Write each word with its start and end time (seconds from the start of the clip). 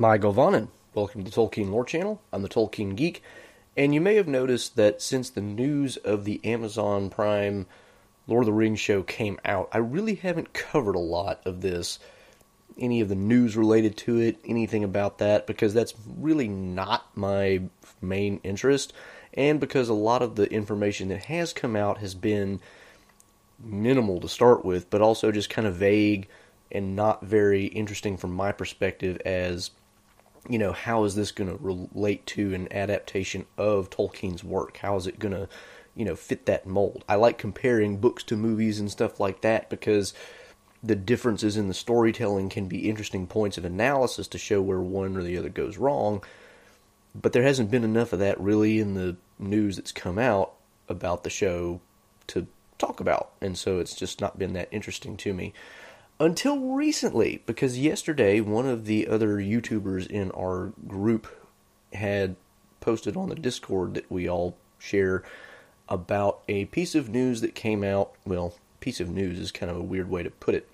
Mae 0.00 0.16
govannen. 0.16 0.68
Welcome 0.94 1.24
to 1.24 1.30
the 1.30 1.36
Tolkien 1.36 1.70
Lore 1.70 1.84
Channel. 1.84 2.22
I'm 2.32 2.40
the 2.40 2.48
Tolkien 2.48 2.96
Geek, 2.96 3.22
and 3.76 3.92
you 3.92 4.00
may 4.00 4.14
have 4.14 4.26
noticed 4.26 4.76
that 4.76 5.02
since 5.02 5.28
the 5.28 5.42
news 5.42 5.98
of 5.98 6.24
the 6.24 6.40
Amazon 6.42 7.10
Prime 7.10 7.66
Lord 8.26 8.44
of 8.44 8.46
the 8.46 8.54
Rings 8.54 8.80
show 8.80 9.02
came 9.02 9.38
out, 9.44 9.68
I 9.74 9.76
really 9.76 10.14
haven't 10.14 10.54
covered 10.54 10.94
a 10.94 10.98
lot 10.98 11.42
of 11.44 11.60
this, 11.60 11.98
any 12.78 13.02
of 13.02 13.10
the 13.10 13.14
news 13.14 13.58
related 13.58 13.98
to 13.98 14.18
it, 14.18 14.38
anything 14.42 14.84
about 14.84 15.18
that, 15.18 15.46
because 15.46 15.74
that's 15.74 15.92
really 16.16 16.48
not 16.48 17.04
my 17.14 17.60
main 18.00 18.40
interest, 18.42 18.94
and 19.34 19.60
because 19.60 19.90
a 19.90 19.92
lot 19.92 20.22
of 20.22 20.34
the 20.34 20.50
information 20.50 21.08
that 21.08 21.26
has 21.26 21.52
come 21.52 21.76
out 21.76 21.98
has 21.98 22.14
been 22.14 22.58
minimal 23.62 24.18
to 24.20 24.30
start 24.30 24.64
with, 24.64 24.88
but 24.88 25.02
also 25.02 25.30
just 25.30 25.50
kind 25.50 25.68
of 25.68 25.74
vague 25.74 26.26
and 26.72 26.96
not 26.96 27.22
very 27.22 27.66
interesting 27.66 28.16
from 28.16 28.32
my 28.32 28.50
perspective 28.50 29.20
as 29.26 29.72
you 30.48 30.58
know, 30.58 30.72
how 30.72 31.04
is 31.04 31.14
this 31.14 31.32
going 31.32 31.50
to 31.50 31.62
relate 31.62 32.26
to 32.26 32.54
an 32.54 32.72
adaptation 32.72 33.46
of 33.58 33.90
Tolkien's 33.90 34.42
work? 34.42 34.78
How 34.78 34.96
is 34.96 35.06
it 35.06 35.18
going 35.18 35.34
to, 35.34 35.48
you 35.94 36.04
know, 36.04 36.16
fit 36.16 36.46
that 36.46 36.66
mold? 36.66 37.04
I 37.08 37.16
like 37.16 37.38
comparing 37.38 37.98
books 37.98 38.22
to 38.24 38.36
movies 38.36 38.80
and 38.80 38.90
stuff 38.90 39.20
like 39.20 39.42
that 39.42 39.68
because 39.68 40.14
the 40.82 40.96
differences 40.96 41.56
in 41.56 41.68
the 41.68 41.74
storytelling 41.74 42.48
can 42.48 42.66
be 42.66 42.88
interesting 42.88 43.26
points 43.26 43.58
of 43.58 43.64
analysis 43.64 44.28
to 44.28 44.38
show 44.38 44.62
where 44.62 44.80
one 44.80 45.16
or 45.16 45.22
the 45.22 45.36
other 45.36 45.50
goes 45.50 45.76
wrong. 45.76 46.24
But 47.14 47.32
there 47.32 47.42
hasn't 47.42 47.70
been 47.70 47.84
enough 47.84 48.12
of 48.12 48.20
that 48.20 48.40
really 48.40 48.78
in 48.78 48.94
the 48.94 49.16
news 49.38 49.76
that's 49.76 49.92
come 49.92 50.18
out 50.18 50.54
about 50.88 51.22
the 51.22 51.30
show 51.30 51.80
to 52.28 52.46
talk 52.78 53.00
about. 53.00 53.32
And 53.40 53.58
so 53.58 53.78
it's 53.78 53.94
just 53.94 54.20
not 54.20 54.38
been 54.38 54.54
that 54.54 54.68
interesting 54.70 55.16
to 55.18 55.34
me 55.34 55.52
until 56.20 56.58
recently, 56.58 57.42
because 57.46 57.78
yesterday 57.78 58.40
one 58.40 58.66
of 58.66 58.84
the 58.84 59.08
other 59.08 59.38
YouTubers 59.38 60.06
in 60.06 60.30
our 60.32 60.72
group 60.86 61.26
had 61.94 62.36
posted 62.80 63.16
on 63.16 63.30
the 63.30 63.34
Discord 63.34 63.94
that 63.94 64.10
we 64.10 64.28
all 64.28 64.56
share 64.78 65.24
about 65.88 66.42
a 66.46 66.66
piece 66.66 66.94
of 66.94 67.08
news 67.08 67.40
that 67.40 67.54
came 67.54 67.82
out. 67.82 68.12
Well, 68.24 68.54
piece 68.80 69.00
of 69.00 69.08
news 69.10 69.38
is 69.38 69.50
kind 69.50 69.70
of 69.70 69.76
a 69.76 69.82
weird 69.82 70.10
way 70.10 70.22
to 70.22 70.30
put 70.30 70.54
it. 70.54 70.68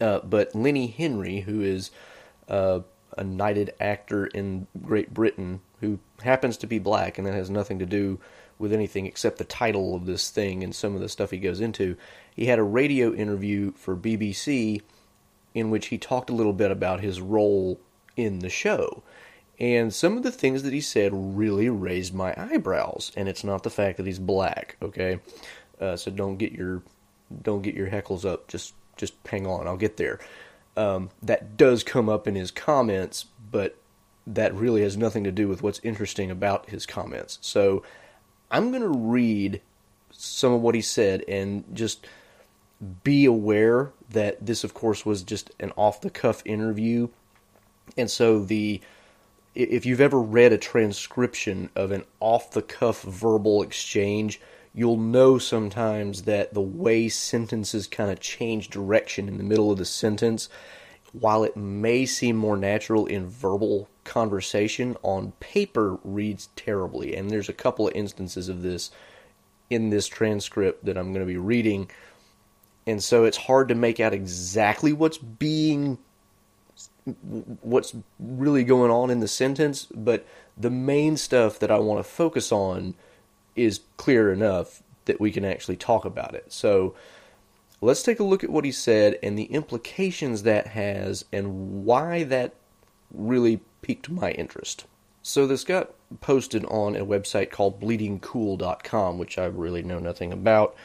Uh, 0.00 0.20
but 0.20 0.54
Lenny 0.54 0.86
Henry, 0.86 1.40
who 1.40 1.60
is 1.60 1.90
uh, 2.48 2.80
a 3.18 3.24
knighted 3.24 3.74
actor 3.80 4.26
in 4.26 4.66
Great 4.82 5.12
Britain, 5.12 5.60
who 5.80 5.98
happens 6.22 6.56
to 6.58 6.66
be 6.66 6.78
black, 6.78 7.18
and 7.18 7.26
that 7.26 7.34
has 7.34 7.50
nothing 7.50 7.78
to 7.80 7.86
do 7.86 8.18
with 8.58 8.72
anything 8.72 9.06
except 9.06 9.38
the 9.38 9.44
title 9.44 9.94
of 9.94 10.06
this 10.06 10.30
thing 10.30 10.62
and 10.62 10.74
some 10.74 10.94
of 10.94 11.00
the 11.00 11.08
stuff 11.08 11.30
he 11.30 11.38
goes 11.38 11.60
into. 11.60 11.96
He 12.34 12.46
had 12.46 12.58
a 12.58 12.64
radio 12.64 13.12
interview 13.12 13.72
for 13.72 13.96
BBC 13.96 14.82
in 15.54 15.70
which 15.70 15.86
he 15.86 15.98
talked 15.98 16.30
a 16.30 16.34
little 16.34 16.52
bit 16.52 16.70
about 16.70 17.00
his 17.00 17.20
role 17.20 17.80
in 18.16 18.40
the 18.40 18.48
show. 18.48 19.02
And 19.60 19.94
some 19.94 20.16
of 20.16 20.24
the 20.24 20.32
things 20.32 20.64
that 20.64 20.72
he 20.72 20.80
said 20.80 21.12
really 21.14 21.68
raised 21.68 22.12
my 22.12 22.34
eyebrows. 22.36 23.12
And 23.16 23.28
it's 23.28 23.44
not 23.44 23.62
the 23.62 23.70
fact 23.70 23.98
that 23.98 24.06
he's 24.06 24.18
black, 24.18 24.76
okay? 24.82 25.20
Uh, 25.80 25.96
so 25.96 26.10
don't 26.10 26.36
get 26.36 26.52
your 26.52 26.82
don't 27.42 27.62
get 27.62 27.74
your 27.74 27.88
heckles 27.88 28.24
up. 28.24 28.48
Just 28.48 28.74
just 28.96 29.14
hang 29.26 29.46
on. 29.46 29.66
I'll 29.66 29.76
get 29.76 29.96
there. 29.96 30.18
Um, 30.76 31.10
that 31.22 31.56
does 31.56 31.84
come 31.84 32.08
up 32.08 32.26
in 32.26 32.34
his 32.34 32.50
comments, 32.50 33.26
but 33.50 33.76
that 34.26 34.54
really 34.54 34.82
has 34.82 34.96
nothing 34.96 35.24
to 35.24 35.32
do 35.32 35.48
with 35.48 35.62
what's 35.62 35.80
interesting 35.82 36.30
about 36.30 36.70
his 36.70 36.86
comments. 36.86 37.38
So 37.40 37.82
I'm 38.54 38.70
going 38.70 38.82
to 38.82 38.88
read 38.88 39.60
some 40.12 40.52
of 40.52 40.60
what 40.60 40.76
he 40.76 40.80
said 40.80 41.24
and 41.26 41.64
just 41.74 42.06
be 43.02 43.24
aware 43.24 43.90
that 44.10 44.46
this, 44.46 44.62
of 44.62 44.74
course, 44.74 45.04
was 45.04 45.24
just 45.24 45.50
an 45.58 45.72
off 45.74 46.00
the 46.00 46.08
cuff 46.08 46.40
interview. 46.44 47.08
And 47.96 48.08
so, 48.08 48.44
the 48.44 48.80
if 49.56 49.84
you've 49.84 50.00
ever 50.00 50.20
read 50.20 50.52
a 50.52 50.58
transcription 50.58 51.68
of 51.74 51.90
an 51.90 52.04
off 52.20 52.52
the 52.52 52.62
cuff 52.62 53.02
verbal 53.02 53.60
exchange, 53.60 54.40
you'll 54.72 54.98
know 54.98 55.36
sometimes 55.36 56.22
that 56.22 56.54
the 56.54 56.60
way 56.60 57.08
sentences 57.08 57.88
kind 57.88 58.12
of 58.12 58.20
change 58.20 58.70
direction 58.70 59.26
in 59.26 59.36
the 59.36 59.42
middle 59.42 59.72
of 59.72 59.78
the 59.78 59.84
sentence, 59.84 60.48
while 61.10 61.42
it 61.42 61.56
may 61.56 62.06
seem 62.06 62.36
more 62.36 62.56
natural 62.56 63.06
in 63.06 63.26
verbal 63.26 63.88
conversation, 64.04 64.96
on 65.02 65.32
paper 65.40 65.98
reads 66.04 66.48
terribly. 66.56 67.16
And 67.16 67.30
there's 67.30 67.48
a 67.48 67.54
couple 67.54 67.88
of 67.88 67.94
instances 67.94 68.48
of 68.48 68.62
this 68.62 68.90
in 69.70 69.90
this 69.90 70.06
transcript 70.06 70.84
that 70.84 70.96
I'm 70.96 71.12
going 71.12 71.26
to 71.26 71.32
be 71.32 71.38
reading 71.38 71.88
and 72.86 73.02
so 73.02 73.24
it's 73.24 73.36
hard 73.36 73.68
to 73.68 73.74
make 73.74 74.00
out 74.00 74.12
exactly 74.12 74.92
what's 74.92 75.18
being 75.18 75.98
what's 77.62 77.94
really 78.18 78.64
going 78.64 78.90
on 78.90 79.10
in 79.10 79.20
the 79.20 79.28
sentence 79.28 79.86
but 79.94 80.26
the 80.56 80.70
main 80.70 81.16
stuff 81.16 81.58
that 81.58 81.70
I 81.70 81.78
want 81.78 82.04
to 82.04 82.10
focus 82.10 82.50
on 82.50 82.94
is 83.56 83.80
clear 83.96 84.32
enough 84.32 84.82
that 85.04 85.20
we 85.20 85.30
can 85.30 85.44
actually 85.44 85.76
talk 85.76 86.04
about 86.04 86.34
it 86.34 86.52
so 86.52 86.94
let's 87.80 88.02
take 88.02 88.20
a 88.20 88.24
look 88.24 88.42
at 88.42 88.50
what 88.50 88.64
he 88.64 88.72
said 88.72 89.18
and 89.22 89.38
the 89.38 89.44
implications 89.44 90.42
that 90.44 90.68
has 90.68 91.24
and 91.32 91.84
why 91.84 92.24
that 92.24 92.54
really 93.14 93.60
piqued 93.82 94.10
my 94.10 94.30
interest 94.32 94.84
so 95.22 95.46
this 95.46 95.64
got 95.64 95.90
posted 96.20 96.64
on 96.66 96.94
a 96.94 97.06
website 97.06 97.50
called 97.50 97.80
bleedingcool.com 97.80 99.18
which 99.18 99.38
I 99.38 99.46
really 99.46 99.82
know 99.82 99.98
nothing 99.98 100.32
about 100.32 100.76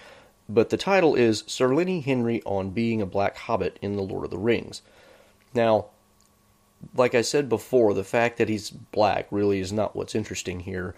but 0.50 0.72
the 0.72 0.78
title 0.78 1.14
is 1.14 1.44
Sir 1.46 1.74
Lenny 1.76 2.02
Henry 2.02 2.42
on 2.44 2.72
Being 2.72 3.04
a 3.04 3.06
Black 3.06 3.38
Hobbit 3.38 3.78
in 3.84 3.96
The 3.96 4.02
Lord 4.02 4.26
of 4.26 4.32
the 4.32 4.40
Rings. 4.40 4.82
Now, 5.54 5.86
like 6.96 7.14
I 7.14 7.22
said 7.22 7.48
before, 7.48 7.94
the 7.94 8.04
fact 8.04 8.38
that 8.38 8.50
he's 8.50 8.72
black 8.72 9.28
really 9.30 9.60
is 9.60 9.72
not 9.72 9.96
what's 9.96 10.16
interesting 10.16 10.62
here. 10.62 10.96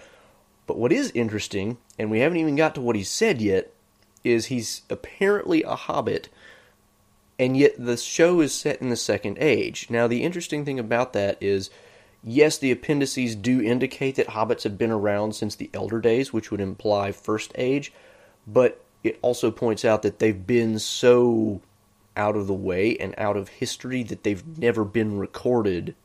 But 0.67 0.77
what 0.77 0.93
is 0.93 1.11
interesting, 1.11 1.77
and 1.99 2.09
we 2.09 2.19
haven't 2.19 2.37
even 2.37 2.55
got 2.55 2.75
to 2.75 2.81
what 2.81 2.95
he 2.95 3.03
said 3.03 3.41
yet, 3.41 3.73
is 4.23 4.45
he's 4.45 4.83
apparently 4.89 5.63
a 5.63 5.75
hobbit, 5.75 6.29
and 7.41 7.57
yet 7.57 7.73
the 7.83 7.97
show 7.97 8.39
is 8.39 8.53
set 8.53 8.83
in 8.83 8.89
the 8.89 8.95
Second 8.95 9.39
Age. 9.39 9.87
Now, 9.89 10.05
the 10.05 10.21
interesting 10.21 10.63
thing 10.63 10.77
about 10.77 11.13
that 11.13 11.39
is 11.41 11.71
yes, 12.23 12.59
the 12.59 12.71
appendices 12.71 13.35
do 13.35 13.59
indicate 13.59 14.15
that 14.17 14.27
hobbits 14.27 14.61
have 14.61 14.77
been 14.77 14.91
around 14.91 15.33
since 15.33 15.55
the 15.55 15.71
Elder 15.73 15.99
Days, 15.99 16.31
which 16.31 16.51
would 16.51 16.61
imply 16.61 17.11
First 17.11 17.51
Age, 17.55 17.91
but 18.45 18.85
it 19.03 19.17
also 19.23 19.49
points 19.49 19.83
out 19.83 20.03
that 20.03 20.19
they've 20.19 20.45
been 20.45 20.77
so 20.77 21.61
out 22.15 22.35
of 22.35 22.45
the 22.45 22.53
way 22.53 22.95
and 22.97 23.15
out 23.17 23.37
of 23.37 23.49
history 23.49 24.03
that 24.03 24.21
they've 24.21 24.59
never 24.59 24.85
been 24.85 25.17
recorded 25.17 25.95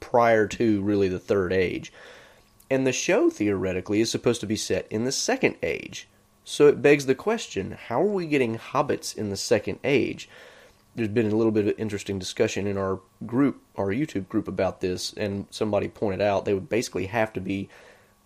prior 0.00 0.46
to 0.46 0.80
really 0.80 1.08
the 1.08 1.18
third 1.18 1.52
age. 1.52 1.92
And 2.70 2.86
the 2.86 2.92
show 2.92 3.28
theoretically 3.28 4.00
is 4.00 4.10
supposed 4.10 4.40
to 4.40 4.46
be 4.46 4.56
set 4.56 4.86
in 4.88 5.04
the 5.04 5.12
second 5.12 5.56
age. 5.62 6.08
So 6.42 6.68
it 6.68 6.80
begs 6.80 7.04
the 7.04 7.14
question 7.14 7.72
how 7.88 8.00
are 8.00 8.06
we 8.06 8.26
getting 8.26 8.56
hobbits 8.56 9.14
in 9.14 9.28
the 9.28 9.36
second 9.36 9.78
age? 9.84 10.26
There's 10.94 11.08
been 11.08 11.30
a 11.30 11.36
little 11.36 11.52
bit 11.52 11.68
of 11.68 11.78
interesting 11.78 12.18
discussion 12.18 12.66
in 12.66 12.76
our 12.76 13.00
group, 13.24 13.62
our 13.76 13.88
YouTube 13.88 14.28
group, 14.28 14.48
about 14.48 14.80
this, 14.80 15.12
and 15.12 15.46
somebody 15.50 15.88
pointed 15.88 16.20
out 16.20 16.44
they 16.44 16.54
would 16.54 16.68
basically 16.68 17.06
have 17.06 17.32
to 17.34 17.40
be 17.40 17.68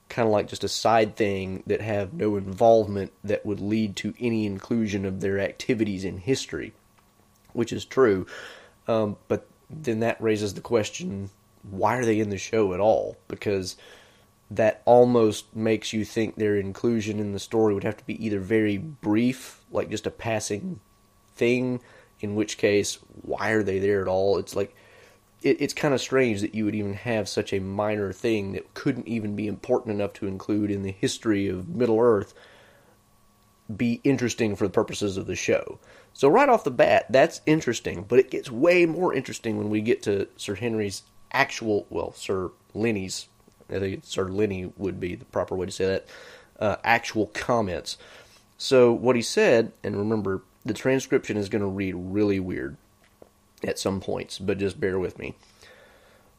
kind 0.09 0.27
of 0.27 0.33
like 0.33 0.49
just 0.49 0.65
a 0.65 0.69
side 0.69 1.17
thing 1.17 1.63
that 1.67 1.81
have 1.81 2.13
no 2.13 2.37
involvement 2.37 3.13
that 3.23 3.45
would 3.45 3.61
lead 3.61 3.97
to 3.97 4.15
any 4.19 4.47
inclusion 4.47 5.05
of 5.05 5.21
their 5.21 5.39
activities 5.39 6.05
in 6.05 6.19
history, 6.19 6.73
which 7.53 7.73
is 7.73 7.85
true. 7.85 8.27
Um, 8.87 9.17
but 9.29 9.47
then 9.69 10.01
that 10.01 10.21
raises 10.21 10.55
the 10.55 10.61
question 10.61 11.31
why 11.71 11.97
are 11.97 12.05
they 12.05 12.21
in 12.21 12.31
the 12.31 12.39
show 12.39 12.75
at 12.75 12.81
all? 12.81 13.17
Because 13.29 13.77
that 14.51 14.83
almost 14.85 15.55
makes 15.57 15.93
you 15.93 16.05
think 16.05 16.37
their 16.37 16.57
inclusion 16.57 17.19
in 17.19 17.33
the 17.33 17.39
story 17.39 17.75
would 17.75 17.85
have 17.85 17.97
to 17.97 18.07
be 18.07 18.25
either 18.25 18.39
very 18.39 18.77
brief, 18.77 19.63
like 19.71 19.91
just 19.91 20.07
a 20.07 20.11
passing 20.11 20.81
thing, 21.35 21.81
in 22.21 22.35
which 22.35 22.59
case, 22.59 22.99
why 23.23 23.51
are 23.51 23.63
they 23.63 23.79
there 23.79 24.03
at 24.03 24.09
all? 24.09 24.39
It's 24.39 24.57
like 24.57 24.75
it, 25.43 25.61
it's 25.61 25.75
kind 25.75 25.95
of 25.95 26.01
strange 26.01 26.41
that 26.41 26.55
you 26.55 26.65
would 26.65 26.75
even 26.75 26.95
have 26.95 27.29
such 27.29 27.53
a 27.53 27.61
minor 27.61 28.13
thing 28.13 28.53
that 28.53 28.75
couldn't 28.75 29.07
even 29.07 29.37
be 29.37 29.47
important 29.47 29.95
enough 29.95 30.13
to 30.15 30.27
include 30.27 30.71
in 30.71 30.83
the 30.83 30.93
history 30.93 31.49
of 31.49 31.69
Middle 31.69 32.01
Earth 32.01 32.35
be 33.75 34.01
interesting 34.05 34.57
for 34.57 34.67
the 34.67 34.73
purposes 34.73 35.17
of 35.17 35.27
the 35.27 35.37
show. 35.37 35.79
So 36.13 36.29
right 36.29 36.49
off 36.49 36.65
the 36.65 36.71
bat, 36.71 37.07
that's 37.11 37.41
interesting, 37.47 38.05
but 38.07 38.19
it 38.19 38.31
gets 38.31 38.51
way 38.51 38.87
more 38.87 39.15
interesting 39.15 39.57
when 39.57 39.71
we 39.71 39.81
get 39.81 40.03
to 40.05 40.29
Sir 40.37 40.55
Henry's 40.55 41.03
actual, 41.33 41.87
well, 41.91 42.13
Sir 42.13 42.51
Lenny's, 42.75 43.29
I 43.71 43.79
think 43.79 44.05
Sir 44.05 44.29
Lenny 44.29 44.73
would 44.77 45.01
be 45.01 45.15
the 45.15 45.25
proper 45.27 45.57
way 45.57 45.67
to 45.67 45.73
say 45.73 45.87
that, 45.87 46.07
uh, 46.61 46.77
actual 46.85 47.29
comments. 47.29 47.97
So 48.59 48.93
what 48.93 49.17
he 49.17 49.23
said, 49.23 49.73
and 49.83 49.97
remember, 49.97 50.43
the 50.65 50.75
transcription 50.75 51.37
is 51.37 51.49
going 51.49 51.63
to 51.63 51.69
read 51.69 51.95
really 51.97 52.41
weird 52.41 52.77
at 53.63 53.79
some 53.79 54.01
points, 54.01 54.39
but 54.39 54.59
just 54.59 54.81
bear 54.81 54.99
with 54.99 55.19
me. 55.19 55.35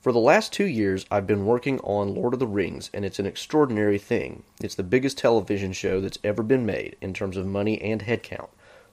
For 0.01 0.12
the 0.12 0.19
last 0.19 0.54
two 0.54 0.68
years, 0.68 1.06
I've 1.10 1.25
been 1.25 1.48
working 1.48 1.80
on 1.80 2.13
Lord 2.13 2.33
of 2.33 2.39
the 2.39 2.45
Rings, 2.45 2.92
and 2.94 3.04
it's 3.04 3.18
an 3.18 3.25
extraordinary 3.25 3.98
thing. 3.98 4.44
It's 4.62 4.75
the 4.75 4.83
biggest 4.83 5.18
television 5.18 5.74
show 5.74 6.00
that's 6.00 6.19
ever 6.24 6.44
been 6.44 6.63
made 6.63 6.95
in 7.01 7.12
terms 7.12 7.38
of 7.38 7.48
money 7.48 7.81
and 7.81 8.01
headcount. 8.04 8.50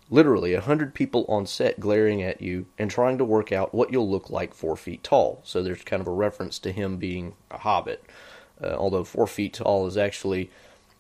Literally, 0.09 0.55
a 0.55 0.63
hundred 0.63 0.95
people 0.95 1.27
on 1.29 1.47
set 1.47 1.81
glaring 1.81 2.23
at 2.23 2.41
you 2.41 2.65
and 2.79 2.91
trying 2.91 3.19
to 3.19 3.27
work 3.27 3.53
out 3.53 3.75
what 3.75 3.93
you'll 3.93 4.11
look 4.11 4.31
like 4.31 4.55
four 4.55 4.75
feet 4.75 5.05
tall. 5.05 5.43
So 5.45 5.63
there's 5.63 5.83
kind 5.83 6.01
of 6.01 6.07
a 6.07 6.13
reference 6.13 6.59
to 6.61 6.73
him 6.73 6.97
being 6.97 7.35
a 7.51 7.59
hobbit. 7.59 8.03
Uh, 8.63 8.75
although 8.79 9.05
four 9.05 9.27
feet 9.27 9.55
tall 9.55 9.87
is 9.87 9.99
actually, 9.99 10.51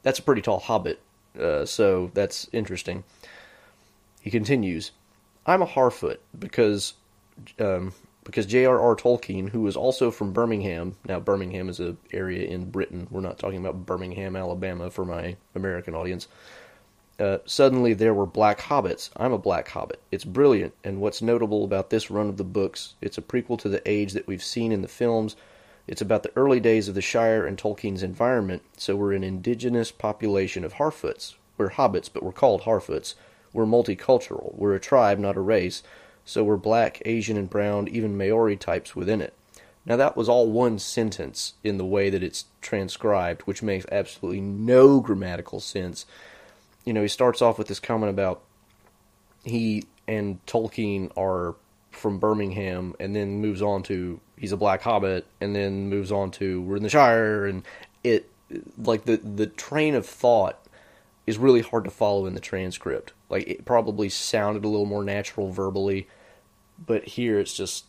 that's 0.02 0.18
a 0.18 0.22
pretty 0.22 0.42
tall 0.42 0.60
hobbit. 0.60 1.00
Uh, 1.38 1.64
so 1.64 2.10
that's 2.12 2.48
interesting. 2.52 3.04
He 4.22 4.30
continues, 4.30 4.92
I'm 5.44 5.62
a 5.62 5.66
Harfoot 5.66 6.18
because 6.38 6.94
um, 7.58 7.92
because 8.24 8.46
J.R.R. 8.46 8.94
Tolkien, 8.94 9.48
who 9.48 9.62
was 9.62 9.76
also 9.76 10.12
from 10.12 10.32
Birmingham, 10.32 10.94
now 11.08 11.18
Birmingham 11.18 11.68
is 11.68 11.80
an 11.80 11.98
area 12.12 12.46
in 12.46 12.70
Britain. 12.70 13.08
We're 13.10 13.20
not 13.20 13.40
talking 13.40 13.58
about 13.58 13.84
Birmingham, 13.84 14.36
Alabama, 14.36 14.90
for 14.90 15.04
my 15.04 15.36
American 15.56 15.94
audience. 15.96 16.28
Uh, 17.18 17.38
suddenly 17.46 17.94
there 17.94 18.14
were 18.14 18.24
black 18.24 18.60
hobbits. 18.60 19.10
I'm 19.16 19.32
a 19.32 19.38
black 19.38 19.68
hobbit. 19.68 20.00
It's 20.12 20.24
brilliant, 20.24 20.72
and 20.84 21.00
what's 21.00 21.20
notable 21.20 21.64
about 21.64 21.90
this 21.90 22.10
run 22.10 22.28
of 22.28 22.36
the 22.36 22.44
books, 22.44 22.94
it's 23.00 23.18
a 23.18 23.22
prequel 23.22 23.58
to 23.58 23.68
the 23.68 23.82
age 23.90 24.12
that 24.12 24.28
we've 24.28 24.42
seen 24.42 24.70
in 24.70 24.82
the 24.82 24.88
films. 24.88 25.34
It's 25.88 26.00
about 26.00 26.22
the 26.22 26.32
early 26.36 26.60
days 26.60 26.86
of 26.86 26.94
the 26.94 27.02
Shire 27.02 27.44
and 27.44 27.58
Tolkien's 27.58 28.04
environment, 28.04 28.62
so 28.76 28.94
we're 28.94 29.14
an 29.14 29.24
indigenous 29.24 29.90
population 29.90 30.64
of 30.64 30.74
Harfoots. 30.74 31.34
We're 31.58 31.70
hobbits, 31.70 32.08
but 32.12 32.22
we're 32.22 32.30
called 32.30 32.62
Harfoots. 32.62 33.14
We're 33.52 33.66
multicultural. 33.66 34.54
We're 34.54 34.74
a 34.74 34.80
tribe, 34.80 35.18
not 35.18 35.36
a 35.36 35.40
race 35.40 35.82
so 36.24 36.44
were 36.44 36.56
black, 36.56 37.02
Asian, 37.04 37.36
and 37.36 37.50
brown, 37.50 37.88
even 37.88 38.16
Maori 38.16 38.56
types 38.56 38.94
within 38.94 39.20
it. 39.20 39.34
Now, 39.84 39.96
that 39.96 40.16
was 40.16 40.28
all 40.28 40.50
one 40.50 40.78
sentence 40.78 41.54
in 41.64 41.76
the 41.76 41.84
way 41.84 42.08
that 42.10 42.22
it's 42.22 42.44
transcribed, 42.60 43.42
which 43.42 43.62
makes 43.62 43.84
absolutely 43.90 44.40
no 44.40 45.00
grammatical 45.00 45.58
sense. 45.58 46.06
You 46.84 46.92
know, 46.92 47.02
he 47.02 47.08
starts 47.08 47.42
off 47.42 47.58
with 47.58 47.66
this 47.66 47.80
comment 47.80 48.10
about 48.10 48.42
he 49.44 49.84
and 50.06 50.44
Tolkien 50.46 51.10
are 51.16 51.56
from 51.90 52.18
Birmingham, 52.18 52.94
and 53.00 53.14
then 53.14 53.40
moves 53.40 53.60
on 53.60 53.82
to 53.84 54.20
he's 54.36 54.52
a 54.52 54.56
black 54.56 54.82
hobbit, 54.82 55.26
and 55.40 55.54
then 55.54 55.88
moves 55.88 56.12
on 56.12 56.30
to 56.32 56.62
we're 56.62 56.76
in 56.76 56.82
the 56.84 56.88
Shire, 56.88 57.44
and 57.44 57.64
it 58.04 58.30
like 58.78 59.04
the 59.04 59.16
the 59.16 59.46
train 59.46 59.94
of 59.94 60.06
thought 60.06 60.61
is 61.26 61.38
really 61.38 61.62
hard 61.62 61.84
to 61.84 61.90
follow 61.90 62.26
in 62.26 62.34
the 62.34 62.40
transcript. 62.40 63.12
Like 63.28 63.46
it 63.46 63.64
probably 63.64 64.08
sounded 64.08 64.64
a 64.64 64.68
little 64.68 64.86
more 64.86 65.04
natural 65.04 65.50
verbally, 65.50 66.08
but 66.84 67.04
here 67.04 67.38
it's 67.38 67.54
just 67.54 67.86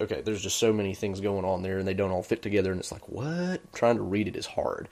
okay. 0.00 0.22
There's 0.22 0.42
just 0.42 0.58
so 0.58 0.72
many 0.72 0.94
things 0.94 1.20
going 1.20 1.44
on 1.44 1.62
there, 1.62 1.78
and 1.78 1.86
they 1.86 1.94
don't 1.94 2.10
all 2.10 2.22
fit 2.22 2.42
together, 2.42 2.70
and 2.70 2.80
it's 2.80 2.92
like 2.92 3.08
what? 3.08 3.72
Trying 3.72 3.96
to 3.96 4.02
read 4.02 4.28
it 4.28 4.36
is 4.36 4.46
hard. 4.46 4.88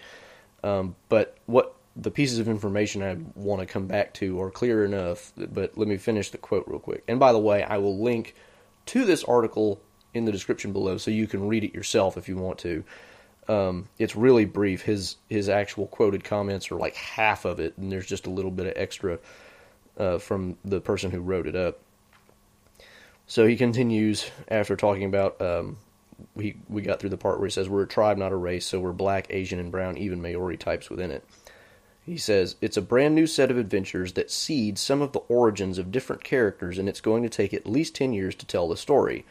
Um, 0.62 0.96
but 1.08 1.38
what 1.46 1.74
the 1.96 2.10
pieces 2.10 2.38
of 2.38 2.48
information 2.48 3.02
I 3.02 3.16
want 3.34 3.60
to 3.60 3.66
come 3.66 3.86
back 3.86 4.14
to 4.14 4.40
are 4.40 4.50
clear 4.50 4.84
enough. 4.84 5.32
But 5.36 5.76
let 5.76 5.88
me 5.88 5.96
finish 5.96 6.30
the 6.30 6.38
quote 6.38 6.64
real 6.66 6.78
quick. 6.78 7.02
And 7.08 7.18
by 7.18 7.32
the 7.32 7.38
way, 7.38 7.62
I 7.62 7.78
will 7.78 8.02
link 8.02 8.34
to 8.86 9.04
this 9.04 9.24
article 9.24 9.80
in 10.14 10.24
the 10.24 10.32
description 10.32 10.72
below, 10.72 10.96
so 10.98 11.10
you 11.10 11.26
can 11.26 11.46
read 11.48 11.64
it 11.64 11.74
yourself 11.74 12.16
if 12.16 12.28
you 12.28 12.36
want 12.36 12.58
to. 12.60 12.84
Um, 13.50 13.88
it's 13.98 14.14
really 14.14 14.44
brief. 14.44 14.82
His 14.82 15.16
his 15.28 15.48
actual 15.48 15.88
quoted 15.88 16.22
comments 16.22 16.70
are 16.70 16.76
like 16.76 16.94
half 16.94 17.44
of 17.44 17.58
it, 17.58 17.76
and 17.76 17.90
there's 17.90 18.06
just 18.06 18.28
a 18.28 18.30
little 18.30 18.52
bit 18.52 18.66
of 18.66 18.74
extra 18.76 19.18
uh, 19.98 20.18
from 20.18 20.56
the 20.64 20.80
person 20.80 21.10
who 21.10 21.20
wrote 21.20 21.48
it 21.48 21.56
up. 21.56 21.80
So 23.26 23.46
he 23.48 23.56
continues 23.56 24.30
after 24.46 24.76
talking 24.76 25.04
about 25.04 25.42
um, 25.42 25.78
we 26.36 26.58
we 26.68 26.82
got 26.82 27.00
through 27.00 27.10
the 27.10 27.16
part 27.16 27.40
where 27.40 27.48
he 27.48 27.50
says 27.50 27.68
we're 27.68 27.82
a 27.82 27.88
tribe, 27.88 28.18
not 28.18 28.30
a 28.30 28.36
race, 28.36 28.66
so 28.66 28.78
we're 28.78 28.92
black, 28.92 29.26
Asian, 29.30 29.58
and 29.58 29.72
brown, 29.72 29.98
even 29.98 30.22
Maori 30.22 30.56
types 30.56 30.88
within 30.88 31.10
it. 31.10 31.24
He 32.06 32.18
says 32.18 32.54
it's 32.60 32.76
a 32.76 32.82
brand 32.82 33.16
new 33.16 33.26
set 33.26 33.50
of 33.50 33.58
adventures 33.58 34.12
that 34.12 34.30
seeds 34.30 34.80
some 34.80 35.02
of 35.02 35.10
the 35.10 35.20
origins 35.28 35.76
of 35.76 35.90
different 35.90 36.22
characters, 36.22 36.78
and 36.78 36.88
it's 36.88 37.00
going 37.00 37.24
to 37.24 37.28
take 37.28 37.52
at 37.52 37.66
least 37.66 37.96
ten 37.96 38.12
years 38.12 38.36
to 38.36 38.46
tell 38.46 38.68
the 38.68 38.76
story 38.76 39.24